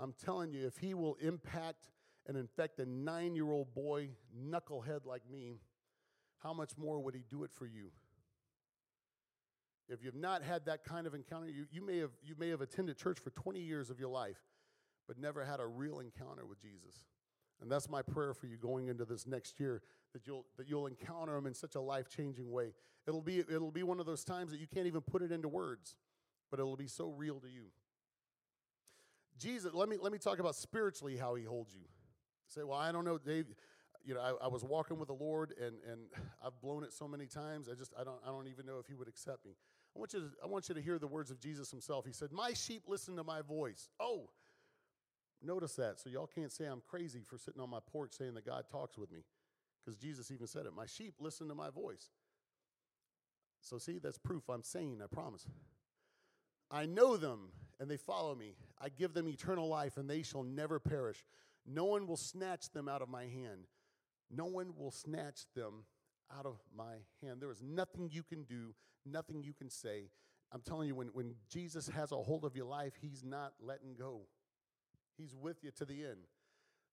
I'm 0.00 0.14
telling 0.24 0.52
you, 0.52 0.66
if 0.66 0.78
he 0.78 0.94
will 0.94 1.16
impact 1.20 1.88
and 2.28 2.36
infect 2.36 2.78
a 2.78 2.86
nine 2.86 3.34
year 3.34 3.50
old 3.50 3.74
boy, 3.74 4.10
knucklehead 4.38 5.06
like 5.06 5.22
me, 5.30 5.58
how 6.42 6.52
much 6.52 6.76
more 6.76 7.00
would 7.00 7.14
he 7.14 7.24
do 7.28 7.42
it 7.42 7.50
for 7.52 7.66
you? 7.66 7.90
If 9.88 10.04
you've 10.04 10.14
not 10.14 10.42
had 10.42 10.66
that 10.66 10.84
kind 10.84 11.06
of 11.06 11.14
encounter, 11.14 11.48
you, 11.48 11.64
you, 11.72 11.84
may 11.84 11.98
have, 11.98 12.10
you 12.22 12.34
may 12.38 12.50
have 12.50 12.60
attended 12.60 12.98
church 12.98 13.18
for 13.18 13.30
20 13.30 13.58
years 13.58 13.88
of 13.88 13.98
your 13.98 14.10
life, 14.10 14.36
but 15.06 15.18
never 15.18 15.44
had 15.44 15.60
a 15.60 15.66
real 15.66 16.00
encounter 16.00 16.44
with 16.44 16.60
Jesus. 16.60 17.06
And 17.62 17.72
that's 17.72 17.88
my 17.88 18.02
prayer 18.02 18.34
for 18.34 18.46
you 18.46 18.58
going 18.58 18.88
into 18.88 19.06
this 19.06 19.26
next 19.26 19.58
year 19.58 19.80
that 20.12 20.26
you'll, 20.26 20.44
that 20.58 20.68
you'll 20.68 20.86
encounter 20.86 21.36
him 21.36 21.46
in 21.46 21.54
such 21.54 21.74
a 21.74 21.80
life 21.80 22.08
changing 22.08 22.52
way. 22.52 22.74
It'll 23.06 23.22
be, 23.22 23.38
it'll 23.38 23.72
be 23.72 23.82
one 23.82 23.98
of 23.98 24.06
those 24.06 24.22
times 24.22 24.52
that 24.52 24.60
you 24.60 24.66
can't 24.66 24.86
even 24.86 25.00
put 25.00 25.22
it 25.22 25.32
into 25.32 25.48
words, 25.48 25.96
but 26.50 26.60
it'll 26.60 26.76
be 26.76 26.86
so 26.86 27.08
real 27.08 27.40
to 27.40 27.48
you. 27.48 27.64
Jesus, 29.38 29.72
let 29.72 29.88
me, 29.88 29.96
let 30.00 30.12
me 30.12 30.18
talk 30.18 30.38
about 30.38 30.54
spiritually 30.54 31.16
how 31.16 31.34
he 31.34 31.44
holds 31.44 31.74
you. 31.74 31.84
Say, 32.48 32.62
well, 32.62 32.78
I 32.78 32.92
don't 32.92 33.04
know, 33.04 33.18
Dave. 33.18 33.46
You 34.04 34.14
know, 34.14 34.20
I, 34.20 34.46
I, 34.46 34.48
was 34.48 34.64
walking 34.64 34.98
with 34.98 35.08
the 35.08 35.14
Lord, 35.14 35.52
and, 35.60 35.76
and 35.90 36.00
I've 36.44 36.58
blown 36.62 36.82
it 36.82 36.94
so 36.94 37.06
many 37.06 37.26
times. 37.26 37.68
I 37.70 37.74
just, 37.74 37.92
I 37.98 38.04
don't, 38.04 38.16
I 38.26 38.28
don't 38.28 38.48
even 38.48 38.64
know 38.64 38.78
if 38.78 38.86
He 38.86 38.94
would 38.94 39.08
accept 39.08 39.44
me. 39.44 39.52
I 39.94 39.98
want 39.98 40.14
you 40.14 40.20
to, 40.20 40.26
I 40.42 40.46
want 40.46 40.68
you 40.68 40.74
to 40.74 40.80
hear 40.80 40.98
the 40.98 41.06
words 41.06 41.30
of 41.30 41.40
Jesus 41.40 41.70
Himself. 41.70 42.06
He 42.06 42.12
said, 42.12 42.32
"My 42.32 42.52
sheep 42.54 42.84
listen 42.86 43.16
to 43.16 43.24
my 43.24 43.42
voice." 43.42 43.90
Oh, 44.00 44.30
notice 45.42 45.74
that, 45.74 46.00
so 46.00 46.08
y'all 46.08 46.30
can't 46.32 46.52
say 46.52 46.64
I'm 46.64 46.80
crazy 46.88 47.22
for 47.26 47.36
sitting 47.36 47.60
on 47.60 47.68
my 47.68 47.80
porch 47.92 48.12
saying 48.12 48.34
that 48.34 48.46
God 48.46 48.64
talks 48.70 48.96
with 48.96 49.12
me, 49.12 49.24
because 49.84 49.98
Jesus 49.98 50.30
even 50.30 50.46
said 50.46 50.64
it. 50.64 50.72
My 50.74 50.86
sheep 50.86 51.14
listen 51.18 51.48
to 51.48 51.54
my 51.54 51.68
voice. 51.68 52.08
So 53.60 53.76
see, 53.76 53.98
that's 53.98 54.18
proof 54.18 54.48
I'm 54.48 54.62
sane. 54.62 55.00
I 55.02 55.06
promise. 55.12 55.46
I 56.70 56.86
know 56.86 57.16
them 57.16 57.50
and 57.80 57.90
they 57.90 57.96
follow 57.96 58.34
me. 58.34 58.54
I 58.80 58.88
give 58.88 59.14
them 59.14 59.28
eternal 59.28 59.68
life, 59.68 59.96
and 59.96 60.08
they 60.08 60.22
shall 60.22 60.42
never 60.42 60.78
perish. 60.78 61.24
No 61.70 61.84
one 61.84 62.06
will 62.06 62.16
snatch 62.16 62.70
them 62.70 62.88
out 62.88 63.02
of 63.02 63.10
my 63.10 63.24
hand. 63.24 63.66
No 64.30 64.46
one 64.46 64.72
will 64.76 64.90
snatch 64.90 65.40
them 65.54 65.84
out 66.34 66.46
of 66.46 66.58
my 66.74 66.96
hand. 67.22 67.40
There 67.40 67.50
is 67.50 67.62
nothing 67.62 68.08
you 68.10 68.22
can 68.22 68.44
do, 68.44 68.74
nothing 69.04 69.42
you 69.42 69.52
can 69.52 69.68
say. 69.68 70.10
I'm 70.50 70.62
telling 70.62 70.88
you, 70.88 70.94
when, 70.94 71.08
when 71.08 71.34
Jesus 71.50 71.88
has 71.88 72.10
a 72.10 72.16
hold 72.16 72.44
of 72.44 72.56
your 72.56 72.64
life, 72.64 72.94
he's 73.00 73.22
not 73.22 73.52
letting 73.60 73.94
go. 73.98 74.22
He's 75.18 75.34
with 75.34 75.62
you 75.62 75.70
to 75.72 75.84
the 75.84 76.04
end. 76.04 76.26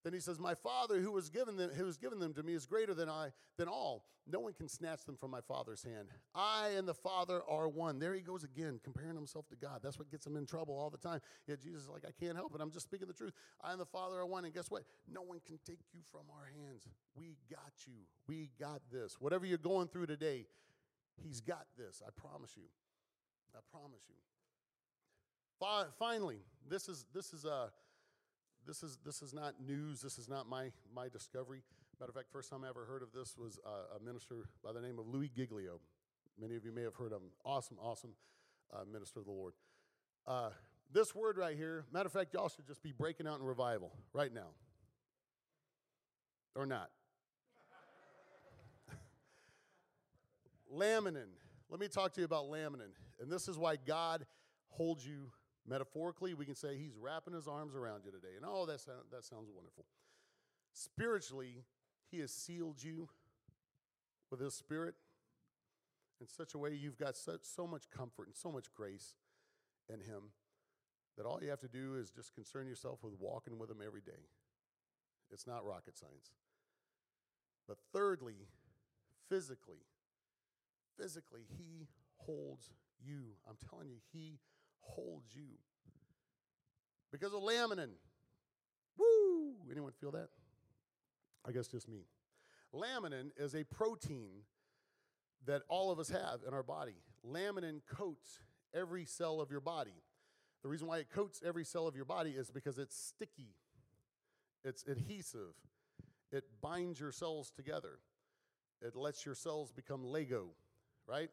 Then 0.05 0.13
he 0.13 0.19
says, 0.19 0.39
My 0.39 0.53
Father 0.53 1.01
who 1.01 1.15
has 1.15 1.29
given 1.29 1.57
them, 1.57 1.71
who 1.71 1.87
has 1.87 1.97
given 1.97 2.19
them 2.19 2.31
to 2.35 2.43
me 2.43 2.53
is 2.53 2.67
greater 2.67 2.93
than 2.93 3.09
I 3.09 3.29
than 3.57 3.67
all. 3.67 4.05
No 4.27 4.39
one 4.39 4.53
can 4.53 4.69
snatch 4.69 5.03
them 5.03 5.17
from 5.17 5.31
my 5.31 5.41
Father's 5.41 5.81
hand. 5.83 6.09
I 6.35 6.69
and 6.77 6.87
the 6.87 6.93
Father 6.93 7.41
are 7.49 7.67
one. 7.67 7.97
There 7.97 8.13
he 8.13 8.21
goes 8.21 8.43
again, 8.43 8.79
comparing 8.83 9.15
himself 9.15 9.47
to 9.49 9.55
God. 9.55 9.79
That's 9.81 9.97
what 9.97 10.11
gets 10.11 10.27
him 10.27 10.37
in 10.37 10.45
trouble 10.45 10.77
all 10.77 10.91
the 10.91 10.99
time. 10.99 11.21
Yet 11.47 11.59
Jesus 11.59 11.83
is 11.83 11.89
like, 11.89 12.03
I 12.07 12.11
can't 12.23 12.35
help 12.35 12.53
it. 12.53 12.61
I'm 12.61 12.69
just 12.69 12.85
speaking 12.85 13.07
the 13.07 13.15
truth. 13.15 13.33
I 13.63 13.71
and 13.71 13.81
the 13.81 13.85
Father 13.85 14.17
are 14.19 14.27
one. 14.27 14.45
And 14.45 14.53
guess 14.53 14.69
what? 14.69 14.83
No 15.11 15.23
one 15.23 15.39
can 15.43 15.57
take 15.65 15.79
you 15.91 16.01
from 16.11 16.21
our 16.29 16.51
hands. 16.55 16.87
We 17.15 17.37
got 17.49 17.73
you. 17.87 17.93
We 18.27 18.51
got 18.59 18.81
this. 18.91 19.17
Whatever 19.19 19.47
you're 19.47 19.57
going 19.57 19.87
through 19.87 20.05
today, 20.05 20.45
he's 21.17 21.41
got 21.41 21.65
this. 21.75 22.03
I 22.05 22.11
promise 22.15 22.51
you. 22.55 22.69
I 23.55 23.59
promise 23.71 24.03
you. 24.07 24.15
Finally, 25.97 26.41
this 26.69 26.89
is 26.89 27.05
this 27.11 27.33
is 27.33 27.45
a 27.45 27.51
uh, 27.51 27.67
this 28.65 28.83
is 28.83 28.97
this 29.05 29.21
is 29.21 29.33
not 29.33 29.55
news. 29.65 30.01
This 30.01 30.17
is 30.17 30.27
not 30.27 30.47
my 30.47 30.71
my 30.93 31.07
discovery. 31.09 31.61
Matter 31.99 32.09
of 32.09 32.15
fact, 32.15 32.27
first 32.31 32.49
time 32.49 32.63
I 32.63 32.69
ever 32.69 32.85
heard 32.85 33.03
of 33.03 33.11
this 33.13 33.37
was 33.37 33.59
uh, 33.65 33.95
a 33.99 34.03
minister 34.03 34.49
by 34.63 34.73
the 34.73 34.81
name 34.81 34.99
of 34.99 35.07
Louis 35.07 35.29
Giglio. 35.33 35.79
Many 36.39 36.55
of 36.55 36.65
you 36.65 36.71
may 36.73 36.81
have 36.81 36.95
heard 36.95 37.13
of 37.13 37.21
him. 37.21 37.29
Awesome, 37.45 37.77
awesome 37.81 38.11
uh, 38.73 38.83
minister 38.91 39.19
of 39.19 39.25
the 39.25 39.31
Lord. 39.31 39.53
Uh, 40.27 40.49
this 40.91 41.15
word 41.15 41.37
right 41.37 41.55
here, 41.55 41.85
matter 41.91 42.07
of 42.07 42.11
fact, 42.11 42.33
y'all 42.33 42.49
should 42.49 42.67
just 42.67 42.83
be 42.83 42.91
breaking 42.91 43.27
out 43.27 43.39
in 43.39 43.45
revival 43.45 43.91
right 44.13 44.33
now. 44.33 44.47
Or 46.55 46.65
not. 46.65 46.89
laminin. 50.73 51.29
Let 51.69 51.79
me 51.79 51.87
talk 51.87 52.13
to 52.13 52.21
you 52.21 52.25
about 52.25 52.45
laminin. 52.45 52.91
And 53.19 53.31
this 53.31 53.47
is 53.47 53.57
why 53.57 53.77
God 53.77 54.25
holds 54.69 55.05
you 55.05 55.31
Metaphorically, 55.67 56.33
we 56.33 56.45
can 56.45 56.55
say 56.55 56.77
he's 56.77 56.95
wrapping 56.99 57.33
his 57.33 57.47
arms 57.47 57.75
around 57.75 58.03
you 58.05 58.11
today. 58.11 58.35
And 58.37 58.45
oh, 58.47 58.65
that, 58.65 58.79
sound, 58.79 58.99
that 59.11 59.23
sounds 59.23 59.49
wonderful. 59.53 59.85
Spiritually, 60.73 61.63
he 62.11 62.19
has 62.19 62.31
sealed 62.31 62.83
you 62.83 63.09
with 64.29 64.39
his 64.39 64.53
spirit 64.53 64.95
in 66.21 66.27
such 66.27 66.53
a 66.53 66.57
way 66.57 66.73
you've 66.73 66.97
got 66.97 67.15
such, 67.15 67.41
so 67.43 67.65
much 67.65 67.89
comfort 67.89 68.27
and 68.27 68.35
so 68.35 68.51
much 68.51 68.73
grace 68.73 69.15
in 69.91 69.99
him 69.99 70.31
that 71.17 71.25
all 71.25 71.39
you 71.41 71.49
have 71.49 71.59
to 71.61 71.67
do 71.67 71.95
is 71.95 72.09
just 72.11 72.33
concern 72.33 72.67
yourself 72.67 72.99
with 73.03 73.13
walking 73.19 73.57
with 73.57 73.69
him 73.69 73.79
every 73.85 74.01
day. 74.01 74.27
It's 75.31 75.47
not 75.47 75.65
rocket 75.65 75.97
science. 75.97 76.31
But 77.67 77.77
thirdly, 77.93 78.47
physically, 79.29 79.85
physically, 80.99 81.45
he 81.57 81.87
holds 82.17 82.69
you. 83.03 83.35
I'm 83.49 83.57
telling 83.69 83.87
you, 83.89 83.97
he 84.13 84.39
holds 84.85 85.35
you. 85.35 85.47
Because 87.11 87.33
of 87.33 87.41
laminin. 87.41 87.91
Woo! 88.97 89.53
Anyone 89.71 89.91
feel 89.99 90.11
that? 90.11 90.29
I 91.47 91.51
guess 91.51 91.67
just 91.67 91.87
me. 91.87 92.05
Laminin 92.73 93.29
is 93.37 93.55
a 93.55 93.63
protein 93.63 94.43
that 95.45 95.61
all 95.69 95.91
of 95.91 95.99
us 95.99 96.09
have 96.09 96.39
in 96.47 96.53
our 96.53 96.63
body. 96.63 96.95
Laminin 97.25 97.81
coats 97.87 98.39
every 98.73 99.05
cell 99.05 99.39
of 99.39 99.51
your 99.51 99.61
body. 99.61 100.03
The 100.63 100.69
reason 100.69 100.87
why 100.87 100.97
it 100.97 101.09
coats 101.13 101.41
every 101.45 101.63
cell 101.63 101.87
of 101.87 101.95
your 101.95 102.05
body 102.05 102.31
is 102.31 102.49
because 102.49 102.79
it's 102.79 102.97
sticky, 102.97 103.53
it's 104.63 104.83
adhesive, 104.87 105.53
it 106.31 106.43
binds 106.61 106.99
your 106.99 107.11
cells 107.11 107.51
together, 107.51 107.99
it 108.81 108.95
lets 108.95 109.25
your 109.25 109.35
cells 109.35 109.71
become 109.71 110.03
Lego, 110.03 110.47
right? 111.07 111.29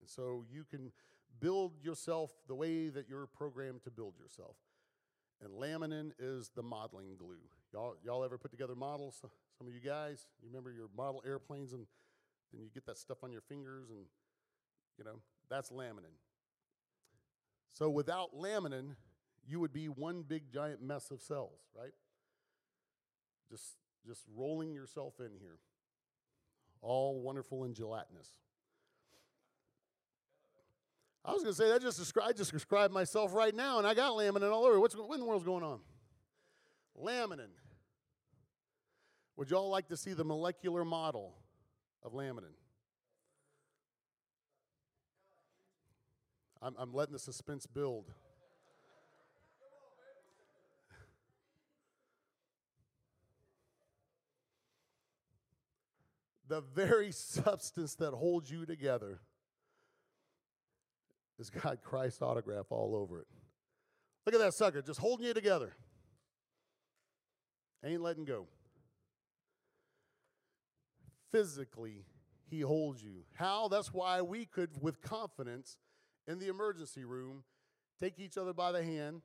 And 0.00 0.08
so 0.08 0.44
you 0.50 0.64
can 0.64 0.90
build 1.40 1.72
yourself 1.82 2.30
the 2.48 2.54
way 2.54 2.88
that 2.88 3.08
you're 3.08 3.26
programmed 3.26 3.82
to 3.84 3.90
build 3.90 4.14
yourself. 4.18 4.56
And 5.42 5.52
laminin 5.52 6.12
is 6.18 6.50
the 6.54 6.62
modeling 6.62 7.16
glue. 7.16 7.36
Y'all, 7.72 7.94
y'all 8.02 8.24
ever 8.24 8.38
put 8.38 8.50
together 8.50 8.74
models? 8.74 9.18
Some 9.58 9.66
of 9.66 9.74
you 9.74 9.80
guys, 9.80 10.26
you 10.40 10.48
remember 10.48 10.70
your 10.70 10.88
model 10.96 11.22
airplanes 11.26 11.72
and 11.72 11.86
then 12.52 12.62
you 12.62 12.70
get 12.72 12.86
that 12.86 12.98
stuff 12.98 13.18
on 13.22 13.32
your 13.32 13.42
fingers 13.42 13.90
and, 13.90 14.06
you 14.98 15.04
know, 15.04 15.20
that's 15.50 15.70
laminin. 15.70 16.14
So 17.72 17.90
without 17.90 18.34
laminin, 18.34 18.96
you 19.46 19.60
would 19.60 19.72
be 19.72 19.86
one 19.86 20.22
big 20.22 20.50
giant 20.50 20.82
mess 20.82 21.10
of 21.10 21.20
cells, 21.20 21.60
right? 21.76 21.92
Just, 23.50 23.76
just 24.06 24.22
rolling 24.34 24.74
yourself 24.74 25.20
in 25.20 25.32
here. 25.38 25.58
All 26.80 27.20
wonderful 27.20 27.64
and 27.64 27.74
gelatinous. 27.74 28.30
I 31.26 31.32
was 31.32 31.42
going 31.42 31.54
to 31.54 31.60
say 31.60 31.68
that 31.68 31.82
just 31.82 31.98
describe, 31.98 32.28
I 32.28 32.32
just 32.32 32.52
described 32.52 32.94
myself 32.94 33.34
right 33.34 33.52
now, 33.52 33.78
and 33.78 33.86
I 33.86 33.94
got 33.94 34.12
laminin 34.12 34.52
all 34.52 34.64
over. 34.64 34.78
What's 34.78 34.94
what 34.94 35.12
in 35.14 35.20
the 35.20 35.26
world's 35.26 35.44
going 35.44 35.64
on? 35.64 35.80
Laminin. 37.02 37.50
Would 39.36 39.50
y'all 39.50 39.68
like 39.68 39.88
to 39.88 39.96
see 39.96 40.12
the 40.12 40.24
molecular 40.24 40.84
model 40.84 41.34
of 42.04 42.12
laminin? 42.12 42.54
I'm, 46.62 46.76
I'm 46.78 46.94
letting 46.94 47.12
the 47.12 47.18
suspense 47.18 47.66
build. 47.66 48.12
the 56.48 56.60
very 56.60 57.10
substance 57.10 57.96
that 57.96 58.12
holds 58.12 58.48
you 58.48 58.64
together 58.64 59.18
has 61.38 61.50
got 61.50 61.82
Christ's 61.82 62.22
autograph 62.22 62.66
all 62.70 62.96
over 62.96 63.20
it. 63.20 63.26
Look 64.24 64.34
at 64.34 64.40
that 64.40 64.54
sucker, 64.54 64.82
just 64.82 65.00
holding 65.00 65.26
you 65.26 65.34
together. 65.34 65.74
Ain't 67.84 68.02
letting 68.02 68.24
go. 68.24 68.46
Physically, 71.30 72.04
he 72.50 72.60
holds 72.60 73.02
you. 73.02 73.24
How? 73.34 73.68
That's 73.68 73.92
why 73.92 74.22
we 74.22 74.46
could, 74.46 74.70
with 74.80 75.00
confidence, 75.00 75.78
in 76.26 76.38
the 76.38 76.48
emergency 76.48 77.04
room, 77.04 77.44
take 78.00 78.18
each 78.18 78.36
other 78.36 78.52
by 78.52 78.72
the 78.72 78.82
hand, 78.82 79.22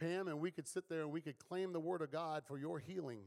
Pam, 0.00 0.28
and 0.28 0.40
we 0.40 0.50
could 0.50 0.68
sit 0.68 0.88
there 0.88 1.02
and 1.02 1.12
we 1.12 1.20
could 1.20 1.38
claim 1.38 1.72
the 1.72 1.80
word 1.80 2.02
of 2.02 2.10
God 2.10 2.44
for 2.46 2.58
your 2.58 2.78
healing. 2.78 3.20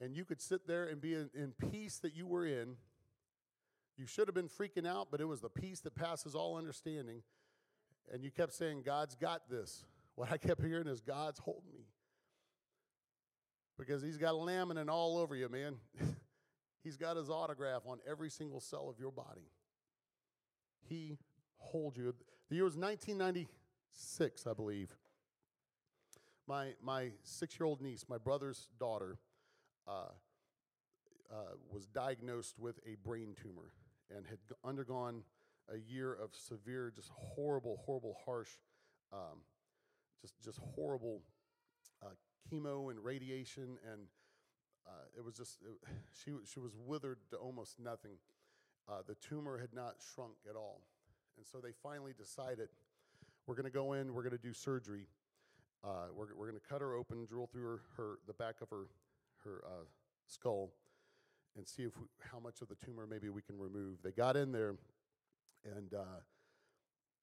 And 0.00 0.14
you 0.14 0.24
could 0.24 0.40
sit 0.40 0.66
there 0.66 0.84
and 0.86 1.00
be 1.00 1.14
in, 1.14 1.30
in 1.34 1.52
peace 1.70 1.98
that 1.98 2.14
you 2.14 2.26
were 2.26 2.46
in 2.46 2.76
you 3.98 4.06
should 4.06 4.28
have 4.28 4.34
been 4.34 4.48
freaking 4.48 4.86
out, 4.86 5.08
but 5.10 5.20
it 5.20 5.24
was 5.24 5.40
the 5.40 5.48
peace 5.48 5.80
that 5.80 5.94
passes 5.94 6.34
all 6.34 6.56
understanding. 6.56 7.22
And 8.12 8.22
you 8.22 8.30
kept 8.30 8.52
saying, 8.52 8.82
God's 8.84 9.14
got 9.14 9.48
this. 9.48 9.84
What 10.16 10.32
I 10.32 10.38
kept 10.38 10.62
hearing 10.62 10.86
is, 10.86 11.02
God's 11.02 11.38
holding 11.38 11.74
me. 11.74 11.84
Because 13.78 14.02
He's 14.02 14.16
got 14.16 14.32
laminin 14.32 14.88
all 14.88 15.18
over 15.18 15.36
you, 15.36 15.50
man. 15.50 15.74
he's 16.82 16.96
got 16.96 17.18
His 17.18 17.28
autograph 17.28 17.82
on 17.86 17.98
every 18.08 18.30
single 18.30 18.58
cell 18.58 18.88
of 18.88 18.98
your 18.98 19.10
body. 19.10 19.50
He 20.88 21.18
holds 21.58 21.98
you. 21.98 22.14
The 22.48 22.54
year 22.54 22.64
was 22.64 22.78
1996, 22.78 24.46
I 24.46 24.54
believe. 24.54 24.96
My, 26.48 26.68
my 26.82 27.10
six 27.22 27.60
year 27.60 27.66
old 27.66 27.82
niece, 27.82 28.06
my 28.08 28.16
brother's 28.16 28.68
daughter, 28.80 29.18
uh, 29.86 30.12
uh, 31.30 31.56
was 31.70 31.84
diagnosed 31.88 32.58
with 32.58 32.80
a 32.86 32.96
brain 33.06 33.34
tumor 33.38 33.72
and 34.14 34.26
had 34.26 34.38
undergone 34.64 35.22
a 35.72 35.78
year 35.78 36.12
of 36.12 36.30
severe, 36.34 36.92
just 36.94 37.10
horrible, 37.10 37.82
horrible, 37.84 38.16
harsh, 38.24 38.50
um, 39.12 39.40
just 40.20 40.34
just 40.42 40.58
horrible 40.74 41.22
uh, 42.04 42.10
chemo 42.50 42.90
and 42.90 43.02
radiation, 43.02 43.78
and 43.90 44.02
uh, 44.86 44.90
it 45.16 45.24
was 45.24 45.34
just 45.34 45.58
it, 45.62 45.76
she 46.24 46.32
she 46.44 46.60
was 46.60 46.72
withered 46.76 47.18
to 47.30 47.36
almost 47.36 47.78
nothing. 47.78 48.12
Uh, 48.88 49.02
the 49.06 49.16
tumor 49.16 49.58
had 49.58 49.74
not 49.74 49.96
shrunk 50.14 50.34
at 50.48 50.54
all, 50.54 50.82
and 51.36 51.46
so 51.46 51.58
they 51.58 51.72
finally 51.82 52.12
decided 52.16 52.68
we're 53.46 53.56
going 53.56 53.64
to 53.64 53.70
go 53.70 53.94
in, 53.94 54.14
we're 54.14 54.22
going 54.22 54.36
to 54.36 54.42
do 54.42 54.52
surgery. 54.52 55.06
Uh, 55.84 56.06
we're 56.14 56.34
we're 56.36 56.48
going 56.48 56.60
to 56.60 56.68
cut 56.68 56.80
her 56.80 56.94
open, 56.94 57.26
drill 57.26 57.46
through 57.46 57.62
her, 57.62 57.80
her 57.96 58.18
the 58.26 58.32
back 58.34 58.56
of 58.60 58.70
her 58.70 58.86
her 59.44 59.62
uh, 59.66 59.84
skull 60.26 60.70
and 61.56 61.66
see 61.66 61.82
if 61.82 61.96
we, 61.98 62.06
how 62.32 62.38
much 62.38 62.60
of 62.60 62.68
the 62.68 62.74
tumor 62.74 63.06
maybe 63.06 63.28
we 63.28 63.42
can 63.42 63.58
remove. 63.58 64.02
They 64.02 64.12
got 64.12 64.36
in 64.36 64.52
there, 64.52 64.76
and 65.64 65.92
uh, 65.94 66.20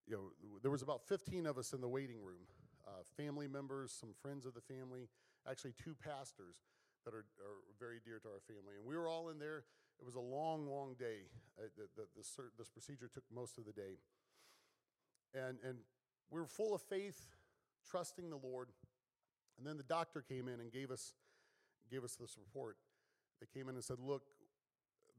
you 0.08 0.16
know 0.16 0.58
there 0.62 0.72
was 0.72 0.82
about 0.82 1.08
15 1.08 1.46
of 1.46 1.58
us 1.58 1.74
in 1.74 1.82
the 1.82 1.88
waiting 1.88 2.24
room, 2.24 2.48
uh, 2.88 3.04
family 3.18 3.48
members, 3.48 3.92
some 3.92 4.14
friends 4.22 4.46
of 4.46 4.54
the 4.54 4.62
family, 4.62 5.08
actually 5.50 5.74
two 5.84 5.96
pastors 5.96 6.58
that 7.06 7.14
are, 7.14 7.26
are 7.42 7.60
very 7.80 8.00
dear 8.04 8.20
to 8.20 8.28
our 8.28 8.42
family, 8.48 8.76
and 8.78 8.86
we 8.86 8.96
were 8.96 9.08
all 9.08 9.30
in 9.30 9.40
there. 9.40 9.64
It 10.00 10.06
was 10.06 10.16
a 10.16 10.22
long, 10.22 10.68
long 10.68 10.96
day. 10.98 11.30
Uh, 11.58 11.68
the, 11.78 11.84
the, 11.96 12.08
the, 12.16 12.44
this 12.58 12.70
procedure 12.70 13.10
took 13.14 13.24
most 13.34 13.58
of 13.58 13.66
the 13.66 13.74
day, 13.74 14.00
and 15.34 15.58
and 15.64 15.78
we 16.32 16.40
were 16.40 16.48
full 16.48 16.74
of 16.74 16.82
faith, 16.82 17.28
trusting 17.90 18.30
the 18.30 18.38
Lord. 18.38 18.70
And 19.58 19.68
then 19.68 19.78
the 19.78 19.84
doctor 19.84 20.22
came 20.22 20.48
in 20.48 20.60
and 20.60 20.72
gave 20.72 20.90
us, 20.90 21.14
gave 21.92 22.04
us 22.04 22.16
this 22.16 22.38
report. 22.40 22.78
They 23.44 23.60
came 23.60 23.68
in 23.68 23.76
and 23.76 23.84
said, 23.84 23.98
Look, 24.00 24.24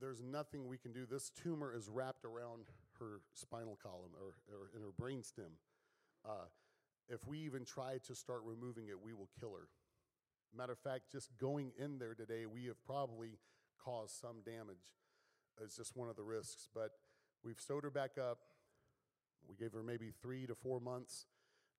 there's 0.01 0.23
nothing 0.23 0.67
we 0.67 0.79
can 0.79 0.93
do. 0.93 1.05
This 1.05 1.31
tumor 1.31 1.75
is 1.77 1.89
wrapped 1.89 2.25
around 2.25 2.65
her 2.99 3.21
spinal 3.35 3.79
column 3.83 4.13
or, 4.19 4.35
or 4.51 4.71
in 4.75 4.81
her 4.81 4.93
brain 4.99 5.23
stem. 5.23 5.59
Uh, 6.25 6.47
if 7.09 7.27
we 7.27 7.39
even 7.41 7.67
try 7.67 7.99
to 8.07 8.15
start 8.15 8.41
removing 8.45 8.89
it, 8.89 8.95
we 9.03 9.13
will 9.13 9.29
kill 9.39 9.53
her. 9.53 9.69
Matter 10.57 10.73
of 10.73 10.79
fact, 10.79 11.13
just 11.13 11.37
going 11.39 11.73
in 11.79 11.99
there 11.99 12.15
today, 12.15 12.47
we 12.47 12.65
have 12.67 12.83
probably 12.87 13.37
caused 13.85 14.19
some 14.19 14.37
damage. 14.47 14.95
It's 15.63 15.77
just 15.77 15.95
one 15.95 16.09
of 16.09 16.17
the 16.17 16.23
risks. 16.23 16.69
But 16.75 16.93
we've 17.45 17.61
sewed 17.61 17.85
her 17.85 17.91
back 17.91 18.13
up. 18.19 18.39
We 19.47 19.55
gave 19.55 19.73
her 19.73 19.83
maybe 19.83 20.13
three 20.23 20.47
to 20.47 20.55
four 20.55 20.81
months. 20.81 21.27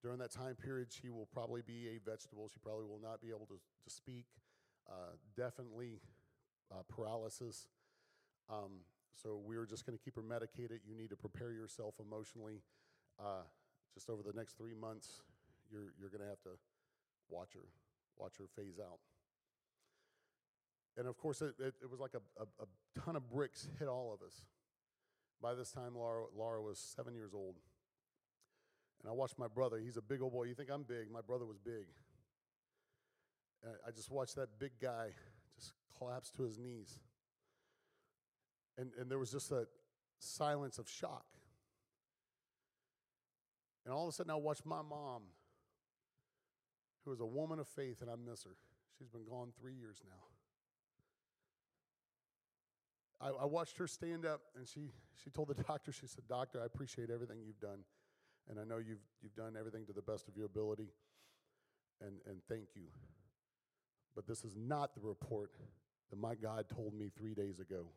During 0.03 0.19
that 0.19 0.31
time 0.31 0.55
period, 0.55 0.89
she 0.91 1.09
will 1.09 1.27
probably 1.33 1.63
be 1.65 1.87
a 1.87 1.97
vegetable. 2.07 2.47
She 2.53 2.59
probably 2.59 2.85
will 2.85 3.01
not 3.01 3.19
be 3.19 3.29
able 3.29 3.47
to, 3.47 3.55
to 3.55 3.89
speak. 3.89 4.25
Uh, 4.87 5.17
definitely 5.35 6.01
uh, 6.71 6.83
paralysis. 6.87 7.67
Um, 8.49 8.83
so 9.13 9.39
we're 9.43 9.65
just 9.65 9.85
going 9.85 9.97
to 9.97 10.03
keep 10.03 10.15
her 10.15 10.21
medicated. 10.21 10.81
You 10.87 10.95
need 10.95 11.09
to 11.09 11.15
prepare 11.15 11.51
yourself 11.51 11.95
emotionally. 11.99 12.61
Uh, 13.19 13.43
just 13.93 14.09
over 14.09 14.21
the 14.21 14.33
next 14.33 14.57
three 14.57 14.73
months, 14.73 15.21
you're, 15.71 15.93
you're 15.99 16.09
going 16.09 16.21
to 16.21 16.27
have 16.27 16.41
to 16.43 16.57
watch 17.29 17.53
her, 17.53 17.67
watch 18.17 18.33
her 18.37 18.45
phase 18.55 18.79
out. 18.79 18.99
And 20.97 21.07
of 21.07 21.17
course, 21.17 21.41
it, 21.41 21.55
it, 21.59 21.73
it 21.81 21.89
was 21.89 21.99
like 21.99 22.13
a, 22.13 22.41
a, 22.41 22.45
a, 22.63 23.01
ton 23.01 23.15
of 23.15 23.29
bricks 23.29 23.67
hit 23.79 23.87
all 23.87 24.13
of 24.13 24.25
us. 24.25 24.43
By 25.41 25.53
this 25.53 25.71
time, 25.71 25.95
Laura, 25.95 26.25
Laura 26.35 26.61
was 26.61 26.79
seven 26.79 27.13
years 27.13 27.33
old. 27.33 27.55
And 29.01 29.09
I 29.09 29.13
watched 29.13 29.37
my 29.37 29.47
brother. 29.47 29.77
He's 29.77 29.97
a 29.97 30.01
big 30.01 30.21
old 30.21 30.31
boy. 30.31 30.43
You 30.43 30.55
think 30.55 30.69
I'm 30.71 30.83
big? 30.83 31.11
My 31.11 31.21
brother 31.21 31.45
was 31.45 31.57
big. 31.57 31.87
And 33.63 33.73
I 33.85 33.91
just 33.91 34.09
watched 34.09 34.35
that 34.35 34.57
big 34.59 34.71
guy 34.81 35.09
just 35.95 35.97
collapse 35.97 36.29
to 36.31 36.43
his 36.43 36.57
knees. 36.57 36.99
And, 38.77 38.91
and 38.99 39.09
there 39.09 39.19
was 39.19 39.31
just 39.31 39.51
a 39.51 39.67
silence 40.19 40.77
of 40.77 40.89
shock. 40.89 41.25
And 43.85 43.93
all 43.93 44.07
of 44.07 44.09
a 44.09 44.11
sudden, 44.11 44.31
I 44.31 44.35
watched 44.35 44.65
my 44.65 44.81
mom, 44.81 45.21
who 47.03 47.11
is 47.11 47.19
a 47.19 47.25
woman 47.25 47.59
of 47.59 47.67
faith, 47.67 48.01
and 48.01 48.09
I 48.09 48.15
miss 48.15 48.43
her. 48.43 48.55
She's 48.97 49.09
been 49.09 49.25
gone 49.25 49.49
three 49.59 49.75
years 49.75 50.01
now. 50.03 50.25
I, 53.21 53.43
I, 53.43 53.45
watched 53.45 53.77
her 53.77 53.87
stand 53.87 54.25
up, 54.25 54.41
and 54.57 54.67
she, 54.67 54.91
she 55.23 55.29
told 55.29 55.47
the 55.47 55.63
doctor, 55.67 55.91
she 55.91 56.07
said, 56.07 56.23
Doctor, 56.27 56.61
I 56.61 56.65
appreciate 56.65 57.09
everything 57.09 57.37
you've 57.45 57.59
done. 57.59 57.79
And 58.49 58.59
I 58.59 58.63
know 58.63 58.77
you've, 58.77 59.03
you've 59.21 59.35
done 59.35 59.55
everything 59.57 59.85
to 59.85 59.93
the 59.93 60.01
best 60.01 60.27
of 60.27 60.35
your 60.35 60.47
ability, 60.47 60.89
and, 62.01 62.17
and 62.27 62.41
thank 62.49 62.75
you. 62.75 62.87
But 64.15 64.27
this 64.27 64.43
is 64.43 64.55
not 64.55 64.95
the 64.95 65.01
report 65.01 65.51
that 66.09 66.19
my 66.19 66.35
God 66.35 66.65
told 66.69 66.93
me 66.93 67.11
three 67.17 67.33
days 67.33 67.59
ago. 67.59 67.87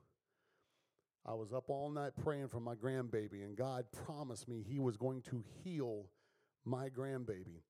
I 1.27 1.35
was 1.35 1.53
up 1.53 1.69
all 1.69 1.91
night 1.91 2.13
praying 2.23 2.49
for 2.49 2.61
my 2.61 2.75
grandbaby, 2.75 3.45
and 3.45 3.57
God 3.57 3.85
promised 4.07 4.49
me 4.49 4.65
He 4.67 4.79
was 4.79 4.97
going 4.97 5.23
to 5.23 5.45
heal 5.63 6.07
my 6.65 6.89
grandbaby. 6.89 7.63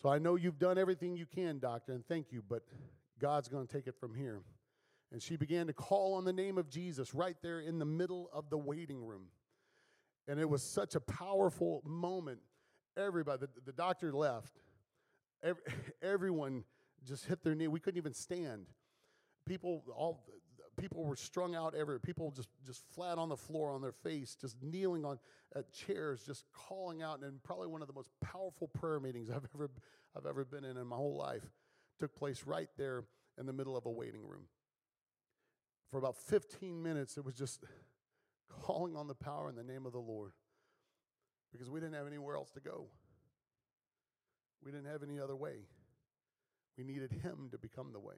So 0.00 0.08
I 0.08 0.18
know 0.18 0.36
you've 0.36 0.58
done 0.58 0.78
everything 0.78 1.16
you 1.16 1.26
can, 1.26 1.58
doctor, 1.58 1.92
and 1.92 2.06
thank 2.06 2.32
you, 2.32 2.42
but 2.48 2.62
God's 3.20 3.48
going 3.48 3.66
to 3.66 3.72
take 3.72 3.86
it 3.86 3.94
from 3.98 4.14
here. 4.14 4.42
And 5.12 5.22
she 5.22 5.36
began 5.36 5.66
to 5.66 5.72
call 5.72 6.14
on 6.14 6.24
the 6.24 6.32
name 6.32 6.58
of 6.58 6.70
Jesus 6.70 7.14
right 7.14 7.36
there 7.42 7.60
in 7.60 7.78
the 7.78 7.84
middle 7.84 8.30
of 8.32 8.48
the 8.50 8.56
waiting 8.56 9.04
room. 9.04 9.26
And 10.26 10.40
it 10.40 10.48
was 10.48 10.62
such 10.62 10.94
a 10.94 11.00
powerful 11.00 11.82
moment. 11.84 12.38
Everybody, 12.96 13.40
the, 13.40 13.48
the 13.66 13.72
doctor 13.72 14.12
left. 14.12 14.54
Every, 15.42 15.62
everyone 16.02 16.64
just 17.06 17.26
hit 17.26 17.42
their 17.42 17.54
knee. 17.54 17.68
We 17.68 17.80
couldn't 17.80 17.98
even 17.98 18.14
stand. 18.14 18.66
People, 19.46 19.82
all 19.94 20.24
people 20.78 21.04
were 21.04 21.16
strung 21.16 21.54
out 21.54 21.74
everywhere. 21.74 21.98
People 21.98 22.30
just 22.30 22.48
just 22.64 22.82
flat 22.94 23.18
on 23.18 23.28
the 23.28 23.36
floor 23.36 23.70
on 23.70 23.80
their 23.80 23.92
face, 23.92 24.36
just 24.40 24.56
kneeling 24.62 25.04
on 25.04 25.18
at 25.54 25.72
chairs, 25.72 26.22
just 26.24 26.44
calling 26.52 27.02
out. 27.02 27.20
And 27.20 27.42
probably 27.42 27.68
one 27.68 27.82
of 27.82 27.88
the 27.88 27.94
most 27.94 28.10
powerful 28.20 28.68
prayer 28.68 29.00
meetings 29.00 29.30
I've 29.30 29.46
ever 29.54 29.70
I've 30.16 30.26
ever 30.26 30.44
been 30.44 30.64
in 30.64 30.76
in 30.76 30.86
my 30.86 30.96
whole 30.96 31.16
life 31.16 31.44
took 31.98 32.14
place 32.16 32.44
right 32.46 32.68
there 32.76 33.04
in 33.38 33.46
the 33.46 33.52
middle 33.52 33.76
of 33.76 33.86
a 33.86 33.90
waiting 33.90 34.26
room. 34.26 34.44
For 35.90 35.98
about 35.98 36.16
15 36.16 36.82
minutes, 36.82 37.16
it 37.16 37.24
was 37.24 37.34
just 37.34 37.64
calling 38.62 38.96
on 38.96 39.06
the 39.06 39.14
power 39.14 39.48
in 39.48 39.56
the 39.56 39.62
name 39.62 39.86
of 39.86 39.92
the 39.92 40.00
Lord 40.00 40.32
because 41.52 41.70
we 41.70 41.80
didn't 41.80 41.94
have 41.94 42.06
anywhere 42.06 42.34
else 42.36 42.50
to 42.52 42.60
go. 42.60 42.86
We 44.64 44.70
didn't 44.70 44.86
have 44.86 45.02
any 45.02 45.20
other 45.20 45.36
way. 45.36 45.66
We 46.78 46.84
needed 46.84 47.12
Him 47.12 47.48
to 47.52 47.58
become 47.58 47.92
the 47.92 48.00
way. 48.00 48.16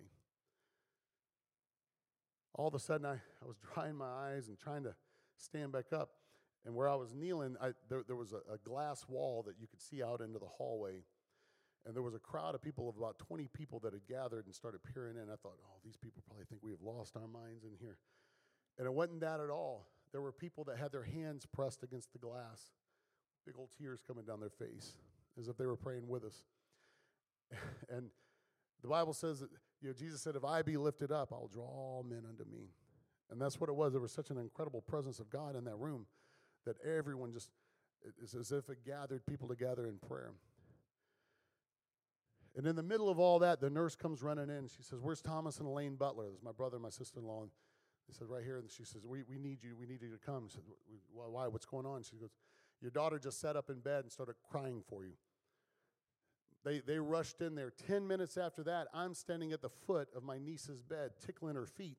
All 2.55 2.69
of 2.69 2.75
a 2.75 2.79
sudden, 2.79 3.07
I, 3.07 3.15
I 3.15 3.47
was 3.47 3.57
drying 3.75 3.97
my 3.97 4.09
eyes 4.09 4.49
and 4.49 4.59
trying 4.59 4.85
to 4.85 4.95
stand 5.37 5.73
back 5.73 5.93
up. 5.93 6.11
And 6.67 6.75
where 6.75 6.89
I 6.89 6.95
was 6.95 7.15
kneeling, 7.15 7.57
I, 7.61 7.73
there, 7.91 8.03
there 8.07 8.17
was 8.17 8.33
a, 8.33 8.55
a 8.55 8.57
glass 8.59 9.05
wall 9.09 9.43
that 9.47 9.57
you 9.61 9.67
could 9.67 9.83
see 9.83 10.03
out 10.03 10.21
into 10.21 10.39
the 10.39 10.47
hallway. 10.47 11.03
And 11.85 11.95
there 11.95 12.03
was 12.03 12.15
a 12.15 12.19
crowd 12.19 12.55
of 12.55 12.63
people 12.63 12.89
of 12.89 12.97
about 12.97 13.19
20 13.19 13.49
people 13.53 13.81
that 13.81 13.93
had 13.93 14.07
gathered 14.09 14.47
and 14.47 14.55
started 14.55 14.81
peering 14.95 15.17
in. 15.17 15.25
I 15.25 15.37
thought, 15.37 15.59
oh, 15.63 15.77
these 15.85 15.97
people 15.97 16.23
probably 16.27 16.47
think 16.47 16.63
we 16.63 16.71
have 16.71 16.81
lost 16.81 17.17
our 17.17 17.29
minds 17.29 17.65
in 17.65 17.73
here. 17.79 17.99
And 18.79 18.87
it 18.87 18.95
wasn't 18.95 19.21
that 19.21 19.41
at 19.41 19.51
all. 19.51 19.89
There 20.13 20.23
were 20.23 20.33
people 20.33 20.65
that 20.65 20.79
had 20.79 20.93
their 20.93 21.03
hands 21.03 21.45
pressed 21.45 21.83
against 21.83 22.13
the 22.13 22.19
glass, 22.19 22.73
big 23.45 23.57
old 23.59 23.69
tears 23.79 24.01
coming 24.07 24.25
down 24.25 24.41
their 24.41 24.49
face, 24.49 24.95
as 25.39 25.49
if 25.49 25.59
they 25.59 25.67
were 25.67 25.77
praying 25.77 26.09
with 26.09 26.25
us. 26.25 26.45
and 27.91 28.09
the 28.85 28.91
Bible 28.91 29.15
says 29.15 29.41
that 29.41 29.49
you 29.81 29.89
know, 29.89 29.95
Jesus 29.95 30.21
said, 30.21 30.37
If 30.37 30.45
I 30.45 30.61
be 30.61 30.77
lifted 30.77 31.11
up, 31.11 31.33
I'll 31.33 31.49
draw 31.49 31.65
all 31.65 32.05
men 32.07 32.25
unto 32.29 32.45
me. 32.45 32.69
And 33.31 33.41
that's 33.41 33.59
what 33.59 33.71
it 33.71 33.75
was. 33.75 33.93
There 33.93 34.01
was 34.01 34.13
such 34.13 34.29
an 34.29 34.37
incredible 34.37 34.83
presence 34.83 35.19
of 35.19 35.31
God 35.31 35.57
in 35.57 35.65
that 35.65 35.77
room 35.77 36.05
that 36.67 36.77
everyone 36.85 37.33
just, 37.33 37.49
it's 38.23 38.35
as 38.35 38.53
if 38.53 38.69
it 38.69 38.85
gathered 38.85 39.25
people 39.25 39.49
together 39.49 39.87
in 39.87 39.97
prayer. 39.97 40.33
And 42.55 42.67
in 42.67 42.77
the 42.77 42.83
middle 42.83 43.09
of 43.09 43.19
all 43.19 43.39
that, 43.39 43.63
the 43.63 43.71
nurse 43.71 43.97
comes 43.97 44.23
running 44.23 44.51
in. 44.51 44.69
She 44.69 44.83
says, 44.83 45.01
Where's 45.01 45.23
Thomas 45.23 45.59
and 45.59 45.67
Elaine 45.67 45.97
Butler? 45.97 46.27
This 46.27 46.37
is 46.37 46.45
my 46.45 46.53
brother 46.53 46.77
and 46.77 46.83
my 46.83 46.91
sister 46.91 47.21
in 47.21 47.27
law. 47.27 47.41
And 47.41 47.51
they 48.07 48.13
said, 48.13 48.29
right 48.29 48.45
here. 48.45 48.59
And 48.59 48.71
she 48.71 48.85
says, 48.85 49.07
we, 49.07 49.23
we 49.23 49.39
need 49.39 49.63
you. 49.63 49.77
We 49.79 49.87
need 49.87 50.03
you 50.03 50.11
to 50.11 50.19
come. 50.25 50.49
She 50.49 50.57
said, 50.57 50.65
why? 51.15 51.47
What's 51.47 51.65
going 51.65 51.87
on? 51.87 52.03
She 52.03 52.17
goes, 52.17 52.31
your 52.83 52.91
daughter 52.91 53.19
just 53.19 53.41
sat 53.41 53.57
up 53.57 53.71
in 53.71 53.81
bed 53.81 54.03
and 54.03 54.13
started 54.13 54.35
crying 54.51 54.83
for 54.87 55.05
you. 55.05 55.13
They, 56.65 56.81
they 56.81 56.99
rushed 56.99 57.41
in 57.41 57.55
there. 57.55 57.71
Ten 57.87 58.07
minutes 58.07 58.39
after 58.39 58.63
that, 58.65 58.89
I'm 58.95 59.15
standing 59.15 59.53
at 59.53 59.61
the 59.61 59.69
foot 59.69 60.09
of 60.17 60.23
my 60.23 60.39
niece's 60.39 60.83
bed, 60.83 61.11
tickling 61.25 61.57
her 61.57 61.67
feet 61.67 61.99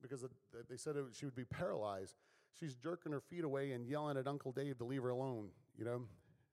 because 0.00 0.24
they 0.68 0.76
said 0.76 0.96
she 1.12 1.26
would 1.26 1.36
be 1.36 1.44
paralyzed. 1.44 2.16
She's 2.58 2.74
jerking 2.74 3.12
her 3.12 3.20
feet 3.20 3.44
away 3.44 3.72
and 3.72 3.86
yelling 3.86 4.16
at 4.16 4.26
Uncle 4.26 4.52
Dave 4.52 4.78
to 4.78 4.84
leave 4.84 5.02
her 5.02 5.10
alone, 5.10 5.48
you 5.78 5.84
know? 5.84 6.02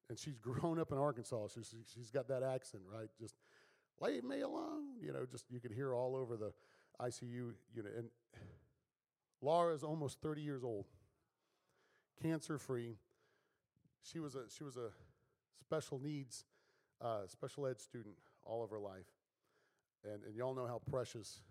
And 0.10 0.20
she's 0.20 0.38
grown 0.42 0.80
up 0.80 0.92
in 0.92 0.98
Arkansas. 0.98 1.48
So 1.48 1.62
she's, 1.62 1.86
she's 1.94 2.12
got 2.12 2.28
that 2.28 2.44
accent, 2.44 2.84
right? 2.94 3.10
Just 3.20 3.36
leave 4.02 4.24
me 4.24 4.42
alone. 4.42 4.84
You 5.02 5.14
know, 5.14 5.26
just 5.30 5.46
you 5.50 5.60
could 5.60 5.72
hear 5.72 5.94
all 5.94 6.16
over 6.16 6.38
the 6.38 6.52
ICU 7.02 7.54
unit. 7.74 7.94
And 7.98 8.10
Laura 9.42 9.74
is 9.74 9.84
almost 9.84 10.22
30 10.22 10.42
years 10.42 10.64
old, 10.64 10.86
cancer 12.22 12.58
free. 12.58 12.98
She 14.02 14.20
was 14.20 14.36
a 14.36 14.44
she 14.50 14.64
was 14.64 14.78
a 14.78 14.90
special 15.62 16.00
needs, 16.00 16.46
uh, 17.02 17.28
special 17.28 17.68
ed 17.68 17.80
student 17.80 18.16
all 18.44 18.64
of 18.64 18.70
her 18.70 18.80
life, 18.80 19.08
and 20.04 20.24
and 20.24 20.36
y'all 20.36 20.56
know 20.56 20.68
how 20.68 20.82
precious, 20.90 21.42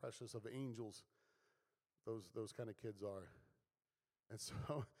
precious 0.00 0.34
of 0.34 0.46
angels, 0.52 1.04
those 2.06 2.30
those 2.34 2.52
kind 2.52 2.68
of 2.68 2.76
kids 2.80 3.02
are, 3.02 3.28
and 4.30 4.40
so 4.40 4.54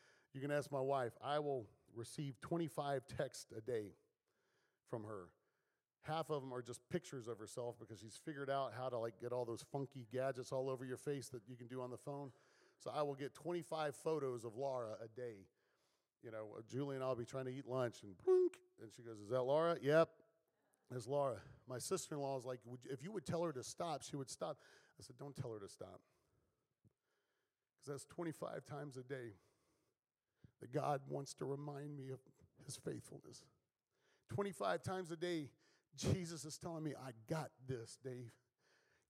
you 0.34 0.40
can 0.40 0.50
ask 0.50 0.70
my 0.70 0.80
wife. 0.80 1.12
I 1.22 1.38
will 1.38 1.66
receive 1.94 2.40
25 2.40 3.02
texts 3.16 3.52
a 3.56 3.60
day 3.60 3.94
from 4.88 5.04
her 5.04 5.26
half 6.02 6.30
of 6.30 6.42
them 6.42 6.52
are 6.52 6.62
just 6.62 6.80
pictures 6.90 7.28
of 7.28 7.38
herself 7.38 7.76
because 7.78 8.00
she's 8.00 8.18
figured 8.24 8.50
out 8.50 8.72
how 8.76 8.88
to 8.88 8.98
like 8.98 9.20
get 9.20 9.32
all 9.32 9.44
those 9.44 9.64
funky 9.70 10.06
gadgets 10.12 10.52
all 10.52 10.68
over 10.68 10.84
your 10.84 10.96
face 10.96 11.28
that 11.28 11.42
you 11.48 11.56
can 11.56 11.66
do 11.66 11.80
on 11.80 11.90
the 11.90 11.96
phone. 11.96 12.30
So 12.78 12.90
I 12.94 13.02
will 13.02 13.14
get 13.14 13.34
25 13.34 13.94
photos 13.94 14.44
of 14.44 14.56
Laura 14.56 14.96
a 15.02 15.08
day. 15.08 15.46
You 16.22 16.30
know, 16.30 16.58
Julie 16.68 16.96
and 16.96 17.04
I'll 17.04 17.16
be 17.16 17.24
trying 17.24 17.46
to 17.46 17.52
eat 17.52 17.66
lunch 17.66 18.02
and 18.02 18.16
blink, 18.24 18.58
and 18.82 18.92
she 18.92 19.02
goes, 19.02 19.18
"Is 19.20 19.30
that 19.30 19.42
Laura?" 19.42 19.78
Yep, 19.80 20.10
it's 20.94 21.06
Laura. 21.06 21.40
My 21.66 21.78
sister-in-law 21.78 22.38
is 22.38 22.44
like, 22.44 22.60
"If 22.84 23.02
you 23.02 23.10
would 23.12 23.24
tell 23.24 23.42
her 23.42 23.52
to 23.52 23.62
stop, 23.62 24.02
she 24.02 24.16
would 24.16 24.28
stop." 24.28 24.58
I 24.98 25.02
said, 25.02 25.16
"Don't 25.16 25.34
tell 25.34 25.52
her 25.52 25.60
to 25.60 25.68
stop." 25.68 26.02
Because 27.72 27.86
that's 27.86 28.04
25 28.06 28.66
times 28.66 28.98
a 28.98 29.02
day 29.02 29.38
that 30.60 30.72
God 30.72 31.00
wants 31.08 31.32
to 31.34 31.46
remind 31.46 31.96
me 31.96 32.10
of 32.10 32.20
his 32.64 32.76
faithfulness. 32.76 33.42
25 34.28 34.82
times 34.82 35.10
a 35.10 35.16
day, 35.16 35.50
Jesus 35.96 36.44
is 36.44 36.58
telling 36.58 36.84
me, 36.84 36.94
I 36.94 37.12
got 37.26 37.50
this, 37.66 37.96
Dave. 37.96 38.32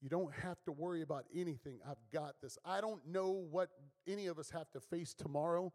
You 0.00 0.08
don't 0.08 0.32
have 0.32 0.62
to 0.64 0.72
worry 0.72 1.02
about 1.02 1.26
anything. 1.34 1.80
I've 1.84 2.08
got 2.10 2.40
this. 2.40 2.56
I 2.64 2.80
don't 2.80 3.04
know 3.06 3.30
what 3.30 3.70
any 4.06 4.28
of 4.28 4.38
us 4.38 4.50
have 4.50 4.70
to 4.70 4.80
face 4.80 5.12
tomorrow. 5.12 5.72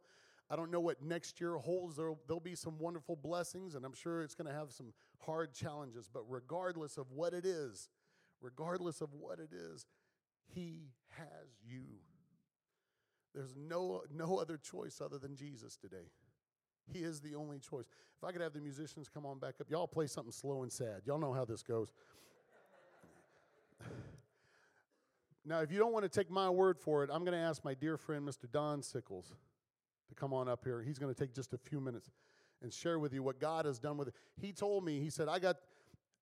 I 0.49 0.55
don't 0.55 0.69
know 0.71 0.79
what 0.79 1.01
next 1.01 1.41
year 1.41 1.55
holds. 1.55 1.95
There'll, 1.95 2.19
there'll 2.27 2.39
be 2.39 2.55
some 2.55 2.77
wonderful 2.77 3.15
blessings, 3.15 3.75
and 3.75 3.83
I'm 3.83 3.93
sure 3.93 4.21
it's 4.21 4.35
going 4.35 4.47
to 4.47 4.53
have 4.53 4.71
some 4.71 4.93
hard 5.19 5.53
challenges. 5.53 6.09
But 6.11 6.23
regardless 6.29 6.97
of 6.97 7.11
what 7.11 7.33
it 7.33 7.45
is, 7.45 7.89
regardless 8.41 9.01
of 9.01 9.09
what 9.13 9.39
it 9.39 9.49
is, 9.51 9.85
He 10.53 10.91
has 11.09 11.47
you. 11.67 11.85
There's 13.33 13.55
no, 13.57 14.03
no 14.13 14.37
other 14.37 14.57
choice 14.57 15.01
other 15.01 15.17
than 15.17 15.35
Jesus 15.35 15.75
today. 15.75 16.11
He 16.93 16.99
is 16.99 17.19
the 17.19 17.35
only 17.35 17.59
choice. 17.59 17.85
If 18.17 18.23
I 18.23 18.31
could 18.31 18.41
have 18.41 18.53
the 18.53 18.61
musicians 18.61 19.09
come 19.09 19.25
on 19.25 19.39
back 19.39 19.55
up, 19.59 19.69
y'all 19.69 19.87
play 19.87 20.07
something 20.07 20.31
slow 20.31 20.63
and 20.63 20.71
sad. 20.71 21.01
Y'all 21.05 21.19
know 21.19 21.33
how 21.33 21.43
this 21.43 21.63
goes. 21.63 21.91
Now, 25.47 25.59
if 25.59 25.71
you 25.71 25.77
don't 25.77 25.93
want 25.93 26.03
to 26.03 26.09
take 26.09 26.31
my 26.31 26.49
word 26.49 26.79
for 26.79 27.03
it, 27.03 27.09
I'm 27.13 27.23
going 27.23 27.37
to 27.37 27.43
ask 27.43 27.63
my 27.63 27.75
dear 27.75 27.97
friend, 27.97 28.27
Mr. 28.27 28.51
Don 28.51 28.81
Sickles, 28.81 29.33
to 30.09 30.15
come 30.15 30.33
on 30.33 30.47
up 30.47 30.63
here. 30.63 30.81
He's 30.81 30.99
going 30.99 31.13
to 31.13 31.19
take 31.19 31.33
just 31.33 31.53
a 31.53 31.57
few 31.57 31.79
minutes 31.79 32.09
and 32.61 32.71
share 32.73 32.99
with 32.99 33.13
you 33.13 33.23
what 33.23 33.39
God 33.39 33.65
has 33.65 33.79
done 33.79 33.97
with 33.97 34.09
it. 34.09 34.13
He 34.39 34.51
told 34.51 34.85
me, 34.85 34.99
he 34.99 35.09
said, 35.09 35.27
I 35.27 35.39
got, 35.39 35.57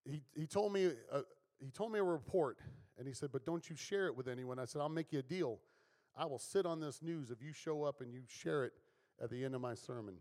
he, 0.05 0.21
he 0.35 0.45
told 0.45 0.73
me, 0.73 0.91
uh, 1.11 1.21
he 1.59 1.69
told 1.69 1.91
me 1.91 1.99
a 1.99 2.03
report, 2.03 2.57
and 2.97 3.07
he 3.07 3.13
said, 3.13 3.29
but 3.31 3.45
don't 3.45 3.69
you 3.69 3.75
share 3.75 4.07
it 4.07 4.15
with 4.15 4.27
anyone. 4.27 4.59
I 4.59 4.65
said, 4.65 4.81
I'll 4.81 4.89
make 4.89 5.11
you 5.13 5.19
a 5.19 5.23
deal. 5.23 5.59
I 6.15 6.25
will 6.25 6.39
sit 6.39 6.65
on 6.65 6.79
this 6.79 7.01
news 7.01 7.31
if 7.31 7.41
you 7.41 7.53
show 7.53 7.83
up 7.83 8.01
and 8.01 8.13
you 8.13 8.21
share 8.27 8.65
it 8.65 8.73
at 9.21 9.29
the 9.29 9.43
end 9.43 9.55
of 9.55 9.61
my 9.61 9.73
sermon. 9.73 10.15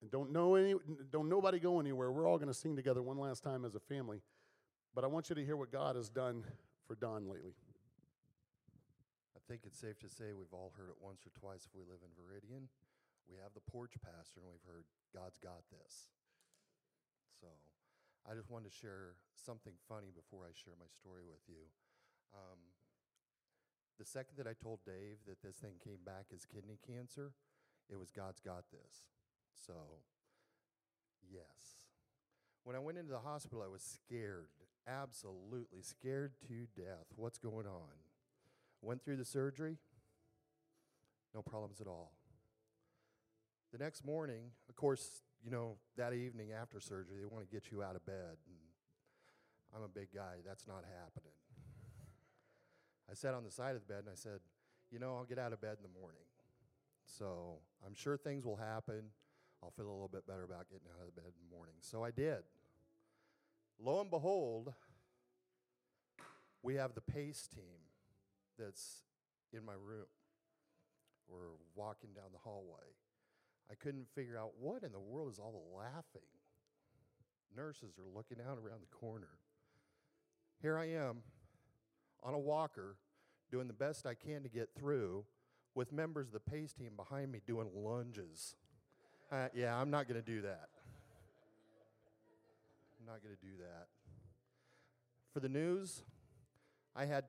And 0.00 0.10
don't 0.10 0.32
know 0.32 0.56
any, 0.56 0.74
don't 1.10 1.28
nobody 1.28 1.58
go 1.58 1.80
anywhere. 1.80 2.12
We're 2.12 2.28
all 2.28 2.38
going 2.38 2.48
to 2.48 2.54
sing 2.54 2.76
together 2.76 3.02
one 3.02 3.18
last 3.18 3.42
time 3.42 3.64
as 3.64 3.74
a 3.74 3.80
family. 3.80 4.20
But 4.94 5.04
I 5.04 5.06
want 5.06 5.30
you 5.30 5.36
to 5.36 5.44
hear 5.44 5.56
what 5.56 5.72
God 5.72 5.96
has 5.96 6.08
done 6.08 6.44
for 6.86 6.94
Don 6.96 7.28
lately. 7.28 7.54
I 9.34 9.40
think 9.48 9.62
it's 9.64 9.78
safe 9.78 9.98
to 10.00 10.08
say 10.08 10.32
we've 10.36 10.52
all 10.52 10.72
heard 10.76 10.90
it 10.90 10.96
once 11.00 11.20
or 11.26 11.30
twice 11.38 11.66
if 11.66 11.74
we 11.74 11.82
live 11.82 12.00
in 12.02 12.10
Veridian. 12.22 12.68
We 13.30 13.38
have 13.42 13.54
the 13.54 13.64
porch 13.64 13.94
pastor, 14.02 14.40
and 14.42 14.48
we've 14.50 14.68
heard 14.68 14.84
God's 15.14 15.38
got 15.38 15.64
this. 15.70 16.10
So 17.40 17.48
I 18.28 18.34
just 18.34 18.50
wanted 18.50 18.70
to 18.70 18.76
share 18.76 19.18
something 19.34 19.74
funny 19.88 20.14
before 20.14 20.46
I 20.46 20.52
share 20.54 20.74
my 20.78 20.90
story 20.90 21.26
with 21.26 21.42
you. 21.48 21.70
Um, 22.34 22.58
the 23.98 24.04
second 24.04 24.38
that 24.38 24.46
I 24.46 24.54
told 24.54 24.80
Dave 24.86 25.22
that 25.26 25.42
this 25.42 25.56
thing 25.56 25.74
came 25.82 26.00
back 26.04 26.26
as 26.34 26.44
kidney 26.44 26.78
cancer, 26.86 27.32
it 27.90 27.98
was 27.98 28.10
God's 28.10 28.40
got 28.40 28.64
this. 28.70 29.10
So, 29.54 30.02
yes. 31.30 31.86
When 32.64 32.76
I 32.76 32.78
went 32.78 32.98
into 32.98 33.12
the 33.12 33.20
hospital, 33.20 33.62
I 33.62 33.68
was 33.68 33.82
scared, 33.82 34.48
absolutely 34.86 35.82
scared 35.82 36.32
to 36.48 36.66
death. 36.74 37.06
What's 37.16 37.38
going 37.38 37.66
on? 37.66 37.90
Went 38.80 39.04
through 39.04 39.16
the 39.16 39.24
surgery, 39.24 39.78
no 41.34 41.42
problems 41.42 41.80
at 41.80 41.86
all. 41.86 42.12
The 43.72 43.78
next 43.78 44.04
morning, 44.04 44.50
of 44.68 44.76
course, 44.76 45.22
you 45.42 45.50
know, 45.50 45.76
that 45.96 46.12
evening 46.12 46.52
after 46.52 46.78
surgery, 46.78 47.16
they 47.20 47.26
want 47.26 47.48
to 47.48 47.50
get 47.50 47.72
you 47.72 47.82
out 47.82 47.96
of 47.96 48.04
bed. 48.04 48.36
And 48.46 48.56
I'm 49.74 49.82
a 49.82 49.88
big 49.88 50.08
guy, 50.14 50.44
that's 50.46 50.66
not 50.66 50.84
happening. 50.84 51.32
I 53.10 53.14
sat 53.14 53.34
on 53.34 53.44
the 53.44 53.50
side 53.50 53.74
of 53.74 53.86
the 53.86 53.92
bed 53.92 54.00
and 54.00 54.10
I 54.10 54.14
said, 54.14 54.40
You 54.90 54.98
know, 54.98 55.16
I'll 55.16 55.24
get 55.24 55.38
out 55.38 55.54
of 55.54 55.60
bed 55.60 55.76
in 55.78 55.82
the 55.82 56.00
morning. 56.00 56.22
So 57.04 57.60
I'm 57.86 57.94
sure 57.94 58.16
things 58.16 58.44
will 58.44 58.56
happen. 58.56 59.04
I'll 59.62 59.70
feel 59.70 59.88
a 59.88 59.92
little 59.92 60.10
bit 60.12 60.26
better 60.26 60.44
about 60.44 60.68
getting 60.68 60.88
out 61.00 61.08
of 61.08 61.14
bed 61.14 61.24
in 61.26 61.48
the 61.48 61.54
morning. 61.54 61.74
So 61.80 62.04
I 62.04 62.10
did. 62.10 62.42
Lo 63.80 64.00
and 64.00 64.10
behold, 64.10 64.72
we 66.62 66.74
have 66.74 66.94
the 66.94 67.00
PACE 67.00 67.48
team 67.48 67.80
that's 68.58 69.02
in 69.52 69.64
my 69.64 69.72
room. 69.72 70.06
We're 71.28 71.56
walking 71.74 72.10
down 72.14 72.32
the 72.32 72.38
hallway. 72.38 73.01
I 73.72 73.74
couldn't 73.74 74.06
figure 74.14 74.36
out 74.36 74.50
what 74.60 74.82
in 74.82 74.92
the 74.92 75.00
world 75.00 75.32
is 75.32 75.38
all 75.38 75.52
the 75.52 75.76
laughing. 75.76 76.28
Nurses 77.56 77.98
are 77.98 78.16
looking 78.16 78.36
out 78.46 78.58
around 78.58 78.82
the 78.82 78.96
corner. 78.96 79.30
Here 80.60 80.76
I 80.76 80.90
am 80.90 81.22
on 82.22 82.34
a 82.34 82.38
walker 82.38 82.96
doing 83.50 83.68
the 83.68 83.72
best 83.72 84.06
I 84.06 84.14
can 84.14 84.42
to 84.42 84.50
get 84.50 84.68
through 84.78 85.24
with 85.74 85.90
members 85.90 86.26
of 86.26 86.34
the 86.34 86.40
PACE 86.40 86.74
team 86.74 86.92
behind 86.96 87.32
me 87.32 87.40
doing 87.46 87.68
lunges. 87.74 88.56
Uh, 89.30 89.48
yeah, 89.54 89.74
I'm 89.74 89.90
not 89.90 90.06
going 90.06 90.22
to 90.22 90.26
do 90.26 90.42
that. 90.42 90.68
I'm 93.00 93.06
not 93.06 93.22
going 93.22 93.34
to 93.34 93.42
do 93.42 93.56
that. 93.58 93.86
For 95.32 95.40
the 95.40 95.48
news, 95.48 96.02
I 96.94 97.06
had 97.06 97.24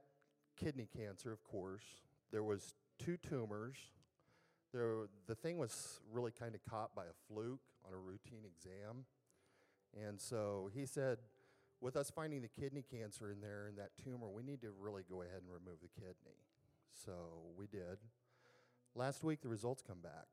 kidney 0.58 0.90
cancer, 0.98 1.32
of 1.32 1.42
course. 1.44 1.86
There 2.32 2.44
was 2.44 2.76
two 3.00 3.16
tumors. 3.18 3.78
There, 4.74 5.08
the 5.28 5.36
thing 5.36 5.58
was 5.58 6.00
really 6.12 6.32
kind 6.32 6.56
of 6.56 6.62
caught 6.70 6.96
by 6.96 7.04
a 7.04 7.16
fluke 7.28 7.62
on 7.86 7.94
a 7.94 7.98
routine 7.98 8.44
exam. 8.46 9.06
And 10.08 10.20
so 10.20 10.70
he 10.74 10.86
said, 10.86 11.20
with 11.80 11.96
us 11.96 12.10
finding 12.10 12.42
the 12.42 12.48
kidney 12.48 12.84
cancer 12.90 13.30
in 13.30 13.42
there 13.42 13.68
and 13.68 13.78
that 13.78 13.92
tumor, 14.04 14.30
we 14.30 14.42
need 14.42 14.62
to 14.62 14.72
really 14.80 15.04
go 15.08 15.22
ahead 15.22 15.42
and 15.42 15.52
remove 15.52 15.80
the 15.82 15.90
kidney. 15.90 16.40
So 17.06 17.12
we 17.58 17.68
did. 17.68 18.00
Last 18.96 19.24
week, 19.24 19.42
the 19.42 19.50
results 19.50 19.84
come 19.86 20.00
back. 20.02 20.28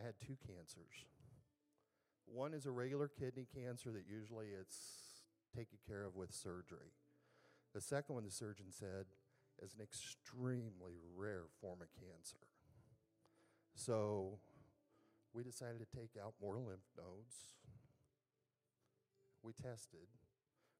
I 0.00 0.04
had 0.04 0.14
two 0.20 0.36
cancers. 0.46 1.04
One 2.26 2.54
is 2.54 2.66
a 2.66 2.70
regular 2.70 3.08
kidney 3.08 3.46
cancer 3.54 3.90
that 3.92 4.04
usually 4.08 4.46
it's 4.58 5.22
taken 5.54 5.78
care 5.86 6.04
of 6.04 6.16
with 6.16 6.32
surgery. 6.32 6.92
The 7.74 7.80
second 7.80 8.14
one, 8.14 8.24
the 8.24 8.30
surgeon 8.30 8.66
said, 8.70 9.06
is 9.62 9.74
an 9.74 9.82
extremely 9.82 10.98
rare 11.16 11.44
form 11.60 11.80
of 11.80 11.88
cancer. 11.94 12.38
So 13.74 14.38
we 15.32 15.42
decided 15.42 15.80
to 15.80 15.96
take 15.96 16.10
out 16.22 16.34
more 16.40 16.56
lymph 16.56 16.88
nodes. 16.96 17.54
We 19.42 19.52
tested. 19.52 20.08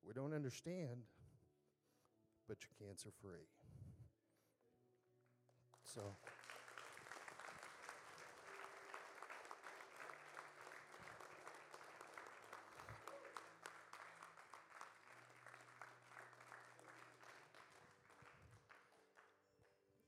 We 0.06 0.14
don't 0.14 0.32
understand, 0.32 1.02
but 2.48 2.58
you're 2.60 2.88
cancer 2.88 3.10
free. 3.20 3.46
So. 5.84 6.02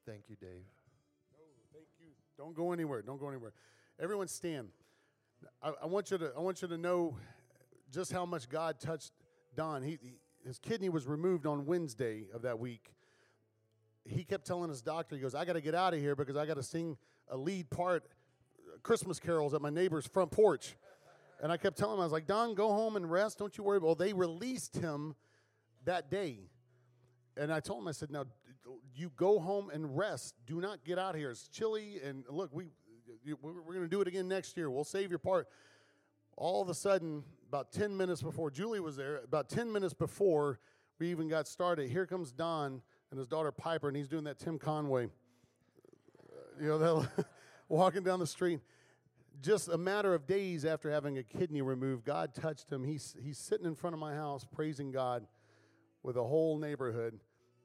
Thank 0.07 0.25
you, 0.29 0.37
Dave. 0.37 0.86
Don't 2.39 2.55
go 2.55 2.73
anywhere. 2.73 3.03
Don't 3.03 3.19
go 3.19 3.29
anywhere. 3.29 3.53
Everyone 3.99 4.29
stand. 4.29 4.69
I, 5.63 5.73
I, 5.83 5.87
want 5.87 6.11
you 6.11 6.19
to 6.19 6.33
I 6.37 6.41
want 6.41 6.61
you 6.61 6.69
to 6.69 6.77
know 6.77 7.17
just 7.93 8.13
how 8.13 8.27
much 8.27 8.49
God 8.49 8.79
touched 8.79 9.13
Don. 9.55 9.83
He, 9.83 9.99
he, 10.03 10.19
his 10.47 10.59
kidney 10.59 10.89
was 10.89 11.07
removed 11.07 11.47
on 11.47 11.67
Wednesday 11.67 12.27
of 12.35 12.43
that 12.43 12.59
week. 12.59 12.93
He 14.05 14.23
kept 14.23 14.47
telling 14.47 14.69
his 14.69 14.83
doctor, 14.83 15.17
he 15.17 15.23
goes, 15.23 15.35
I 15.35 15.45
got 15.45 15.55
to 15.55 15.61
get 15.61 15.75
out 15.75 15.95
of 15.95 16.01
here 16.01 16.15
because 16.15 16.37
I 16.37 16.47
got 16.47 16.55
to 16.55 16.63
sing 16.63 16.97
a 17.29 17.37
lead 17.37 17.71
part, 17.71 18.05
Christmas 18.83 19.19
carols 19.19 19.55
at 19.55 19.63
my 19.63 19.71
neighbor's 19.71 20.07
front 20.07 20.31
porch. 20.31 20.77
And 21.43 21.51
I 21.51 21.57
kept 21.57 21.77
telling 21.77 21.95
him, 21.95 22.01
I 22.01 22.05
was 22.05 22.13
like, 22.13 22.27
Don, 22.27 22.55
go 22.55 22.69
home 22.69 22.97
and 22.97 23.11
rest. 23.11 23.39
Don't 23.39 23.57
you 23.59 23.65
worry. 23.65 23.79
Well, 23.79 23.95
they 23.95 24.13
released 24.13 24.77
him 24.77 25.17
that 25.85 26.11
day. 26.11 26.39
And 27.37 27.53
I 27.53 27.61
told 27.61 27.83
him, 27.83 27.89
I 27.89 27.93
said, 27.93 28.11
now 28.11 28.25
you 28.95 29.11
go 29.17 29.39
home 29.39 29.71
and 29.71 29.97
rest. 29.97 30.35
Do 30.47 30.61
not 30.61 30.85
get 30.85 30.99
out 30.99 31.15
here. 31.15 31.31
It's 31.31 31.49
chilly, 31.49 32.01
and 32.05 32.25
look, 32.29 32.51
we 32.53 32.67
we're 33.41 33.53
going 33.53 33.83
to 33.83 33.89
do 33.89 34.01
it 34.01 34.09
again 34.09 34.29
next 34.29 34.57
year. 34.57 34.71
We'll 34.71 34.85
save 34.85 35.11
your 35.11 35.19
part. 35.19 35.49
All 36.37 36.63
of 36.63 36.69
a 36.69 36.75
sudden, 36.75 37.25
about 37.49 37.73
10 37.73 37.97
minutes 37.97 38.23
before 38.23 38.51
Julie 38.51 38.81
was 38.81 38.97
there, 38.97 39.19
about 39.19 39.49
10 39.49 39.73
minutes 39.73 39.95
before 39.95 40.61
we 40.99 41.11
even 41.11 41.29
got 41.29 41.49
started, 41.49 41.91
here 41.91 42.07
comes 42.07 42.33
Don 42.33 42.83
and 43.11 43.19
his 43.19 43.27
daughter 43.29 43.53
Piper, 43.53 43.89
and 43.89 43.97
he's 43.97 44.09
doing 44.09 44.25
that 44.25 44.39
Tim 44.39 44.59
Conway. 44.59 45.07
Uh, 45.07 46.63
you 46.63 46.69
know, 46.69 47.07
walking 47.69 48.03
down 48.03 48.19
the 48.19 48.27
street. 48.27 48.61
Just 49.43 49.69
a 49.69 49.77
matter 49.77 50.15
of 50.15 50.27
days 50.27 50.65
after 50.65 50.91
having 50.91 51.19
a 51.19 51.23
kidney 51.23 51.63
removed, 51.63 52.05
God 52.05 52.35
touched 52.35 52.71
him. 52.71 52.85
He's, 52.85 53.15
he's 53.23 53.39
sitting 53.39 53.67
in 53.67 53.75
front 53.75 53.95
of 53.95 54.01
my 54.01 54.15
house 54.15 54.47
praising 54.51 54.93
God 54.93 55.27
with 56.03 56.17
a 56.17 56.25
whole 56.25 56.59
neighborhood, 56.59 57.19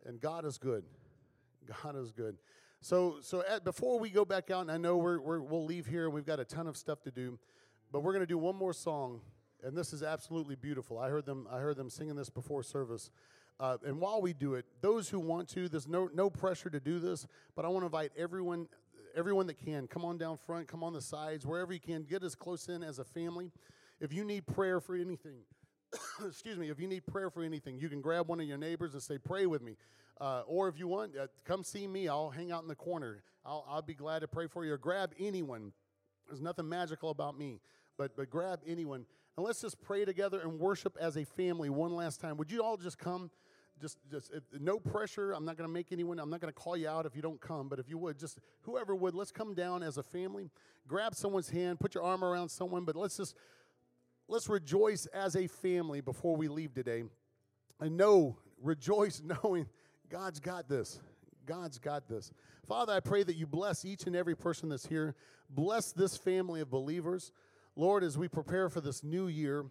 and 0.05 0.19
God 0.19 0.45
is 0.45 0.57
good. 0.57 0.83
God 1.83 1.95
is 1.95 2.11
good. 2.11 2.37
So, 2.81 3.17
so 3.21 3.43
at, 3.47 3.63
before 3.63 3.99
we 3.99 4.09
go 4.09 4.25
back 4.25 4.49
out, 4.49 4.61
and 4.61 4.71
I 4.71 4.77
know 4.77 4.97
we're, 4.97 5.19
we 5.19 5.39
will 5.39 5.65
leave 5.65 5.85
here 5.85 6.05
and 6.05 6.13
we've 6.13 6.25
got 6.25 6.39
a 6.39 6.45
ton 6.45 6.67
of 6.67 6.75
stuff 6.75 7.01
to 7.03 7.11
do, 7.11 7.37
but 7.91 8.01
we're 8.01 8.13
going 8.13 8.23
to 8.23 8.27
do 8.27 8.37
one 8.37 8.55
more 8.55 8.73
song, 8.73 9.21
and 9.63 9.77
this 9.77 9.93
is 9.93 10.01
absolutely 10.01 10.55
beautiful. 10.55 10.97
I 10.97 11.09
heard 11.09 11.25
them, 11.25 11.47
I 11.51 11.59
heard 11.59 11.77
them 11.77 11.89
singing 11.89 12.15
this 12.15 12.29
before 12.29 12.63
service. 12.63 13.11
Uh, 13.59 13.77
and 13.85 13.99
while 13.99 14.19
we 14.19 14.33
do 14.33 14.55
it, 14.55 14.65
those 14.81 15.09
who 15.09 15.19
want 15.19 15.47
to, 15.49 15.69
there's 15.69 15.87
no, 15.87 16.09
no 16.15 16.29
pressure 16.29 16.71
to 16.71 16.79
do 16.79 16.97
this, 16.97 17.27
but 17.55 17.65
I 17.65 17.67
want 17.67 17.83
to 17.83 17.85
invite 17.85 18.11
everyone, 18.17 18.67
everyone 19.15 19.45
that 19.47 19.63
can, 19.63 19.85
come 19.85 20.03
on 20.03 20.17
down 20.17 20.37
front, 20.37 20.67
come 20.67 20.83
on 20.83 20.93
the 20.93 21.01
sides, 21.01 21.45
wherever 21.45 21.71
you 21.71 21.79
can, 21.79 22.01
get 22.01 22.23
as 22.23 22.33
close 22.33 22.67
in 22.67 22.81
as 22.81 22.97
a 22.97 23.03
family. 23.03 23.51
If 23.99 24.11
you 24.11 24.23
need 24.23 24.47
prayer 24.47 24.79
for 24.79 24.95
anything, 24.95 25.41
excuse 26.25 26.57
me, 26.57 26.69
if 26.69 26.79
you 26.79 26.87
need 26.87 27.05
prayer 27.05 27.29
for 27.29 27.43
anything, 27.43 27.79
you 27.79 27.89
can 27.89 28.01
grab 28.01 28.27
one 28.27 28.39
of 28.39 28.47
your 28.47 28.57
neighbors 28.57 28.93
and 28.93 29.01
say, 29.01 29.17
Pray 29.17 29.45
with 29.45 29.61
me. 29.61 29.77
Uh, 30.19 30.43
or 30.45 30.67
if 30.67 30.77
you 30.77 30.87
want, 30.87 31.17
uh, 31.17 31.27
come 31.45 31.63
see 31.63 31.87
me. 31.87 32.07
I'll 32.07 32.29
hang 32.29 32.51
out 32.51 32.61
in 32.61 32.67
the 32.67 32.75
corner. 32.75 33.23
I'll, 33.43 33.65
I'll 33.67 33.81
be 33.81 33.95
glad 33.95 34.19
to 34.19 34.27
pray 34.27 34.47
for 34.47 34.63
you. 34.63 34.73
Or 34.73 34.77
grab 34.77 35.13
anyone. 35.19 35.73
There's 36.27 36.41
nothing 36.41 36.69
magical 36.69 37.09
about 37.09 37.37
me, 37.37 37.59
but, 37.97 38.15
but 38.15 38.29
grab 38.29 38.59
anyone. 38.67 39.05
And 39.35 39.45
let's 39.45 39.61
just 39.61 39.81
pray 39.81 40.05
together 40.05 40.39
and 40.41 40.59
worship 40.59 40.95
as 40.99 41.17
a 41.17 41.25
family 41.25 41.69
one 41.69 41.95
last 41.95 42.21
time. 42.21 42.37
Would 42.37 42.51
you 42.51 42.63
all 42.63 42.77
just 42.77 42.99
come? 42.99 43.31
Just, 43.81 43.97
just 44.11 44.31
if, 44.31 44.43
no 44.61 44.77
pressure. 44.77 45.31
I'm 45.31 45.43
not 45.43 45.57
going 45.57 45.67
to 45.67 45.73
make 45.73 45.91
anyone. 45.91 46.19
I'm 46.19 46.29
not 46.29 46.39
going 46.39 46.53
to 46.53 46.59
call 46.59 46.77
you 46.77 46.87
out 46.87 47.07
if 47.07 47.15
you 47.15 47.23
don't 47.23 47.41
come. 47.41 47.67
But 47.67 47.79
if 47.79 47.89
you 47.89 47.97
would, 47.97 48.19
just 48.19 48.37
whoever 48.61 48.95
would, 48.95 49.15
let's 49.15 49.31
come 49.31 49.55
down 49.55 49.81
as 49.81 49.97
a 49.97 50.03
family. 50.03 50.51
Grab 50.87 51.15
someone's 51.15 51.49
hand. 51.49 51.79
Put 51.79 51.95
your 51.95 52.03
arm 52.03 52.23
around 52.23 52.49
someone. 52.49 52.85
But 52.85 52.95
let's 52.95 53.17
just 53.17 53.35
let's 54.31 54.47
rejoice 54.47 55.05
as 55.07 55.35
a 55.35 55.45
family 55.45 55.99
before 55.99 56.37
we 56.37 56.47
leave 56.47 56.73
today. 56.73 57.03
And 57.79 57.97
know, 57.97 58.37
rejoice 58.61 59.21
knowing 59.43 59.67
God's 60.09 60.39
got 60.39 60.69
this. 60.69 60.99
God's 61.45 61.77
got 61.77 62.07
this. 62.07 62.31
Father, 62.65 62.93
I 62.93 63.01
pray 63.01 63.23
that 63.23 63.35
you 63.35 63.45
bless 63.45 63.83
each 63.83 64.05
and 64.05 64.15
every 64.15 64.35
person 64.35 64.69
that's 64.69 64.85
here. 64.85 65.15
Bless 65.49 65.91
this 65.91 66.15
family 66.15 66.61
of 66.61 66.69
believers. 66.69 67.33
Lord, 67.75 68.03
as 68.03 68.17
we 68.17 68.27
prepare 68.27 68.69
for 68.69 68.79
this 68.79 69.03
new 69.03 69.27
year, 69.27 69.65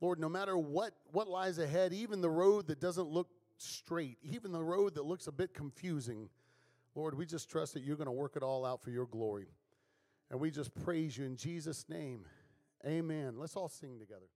Lord, 0.00 0.18
no 0.18 0.28
matter 0.28 0.58
what, 0.58 0.92
what 1.12 1.28
lies 1.28 1.58
ahead, 1.58 1.92
even 1.94 2.20
the 2.20 2.30
road 2.30 2.66
that 2.66 2.80
doesn't 2.80 3.08
look 3.08 3.28
straight, 3.56 4.18
even 4.22 4.52
the 4.52 4.62
road 4.62 4.96
that 4.96 5.06
looks 5.06 5.26
a 5.26 5.32
bit 5.32 5.54
confusing, 5.54 6.28
Lord, 6.94 7.16
we 7.16 7.24
just 7.24 7.48
trust 7.48 7.74
that 7.74 7.82
you're 7.82 7.96
going 7.96 8.06
to 8.06 8.12
work 8.12 8.36
it 8.36 8.42
all 8.42 8.66
out 8.66 8.82
for 8.82 8.90
your 8.90 9.06
glory. 9.06 9.46
And 10.30 10.40
we 10.40 10.50
just 10.50 10.74
praise 10.84 11.16
you 11.16 11.24
in 11.24 11.36
Jesus' 11.36 11.86
name. 11.88 12.26
Amen. 12.86 13.34
Let's 13.38 13.56
all 13.56 13.68
sing 13.68 13.98
together. 13.98 14.26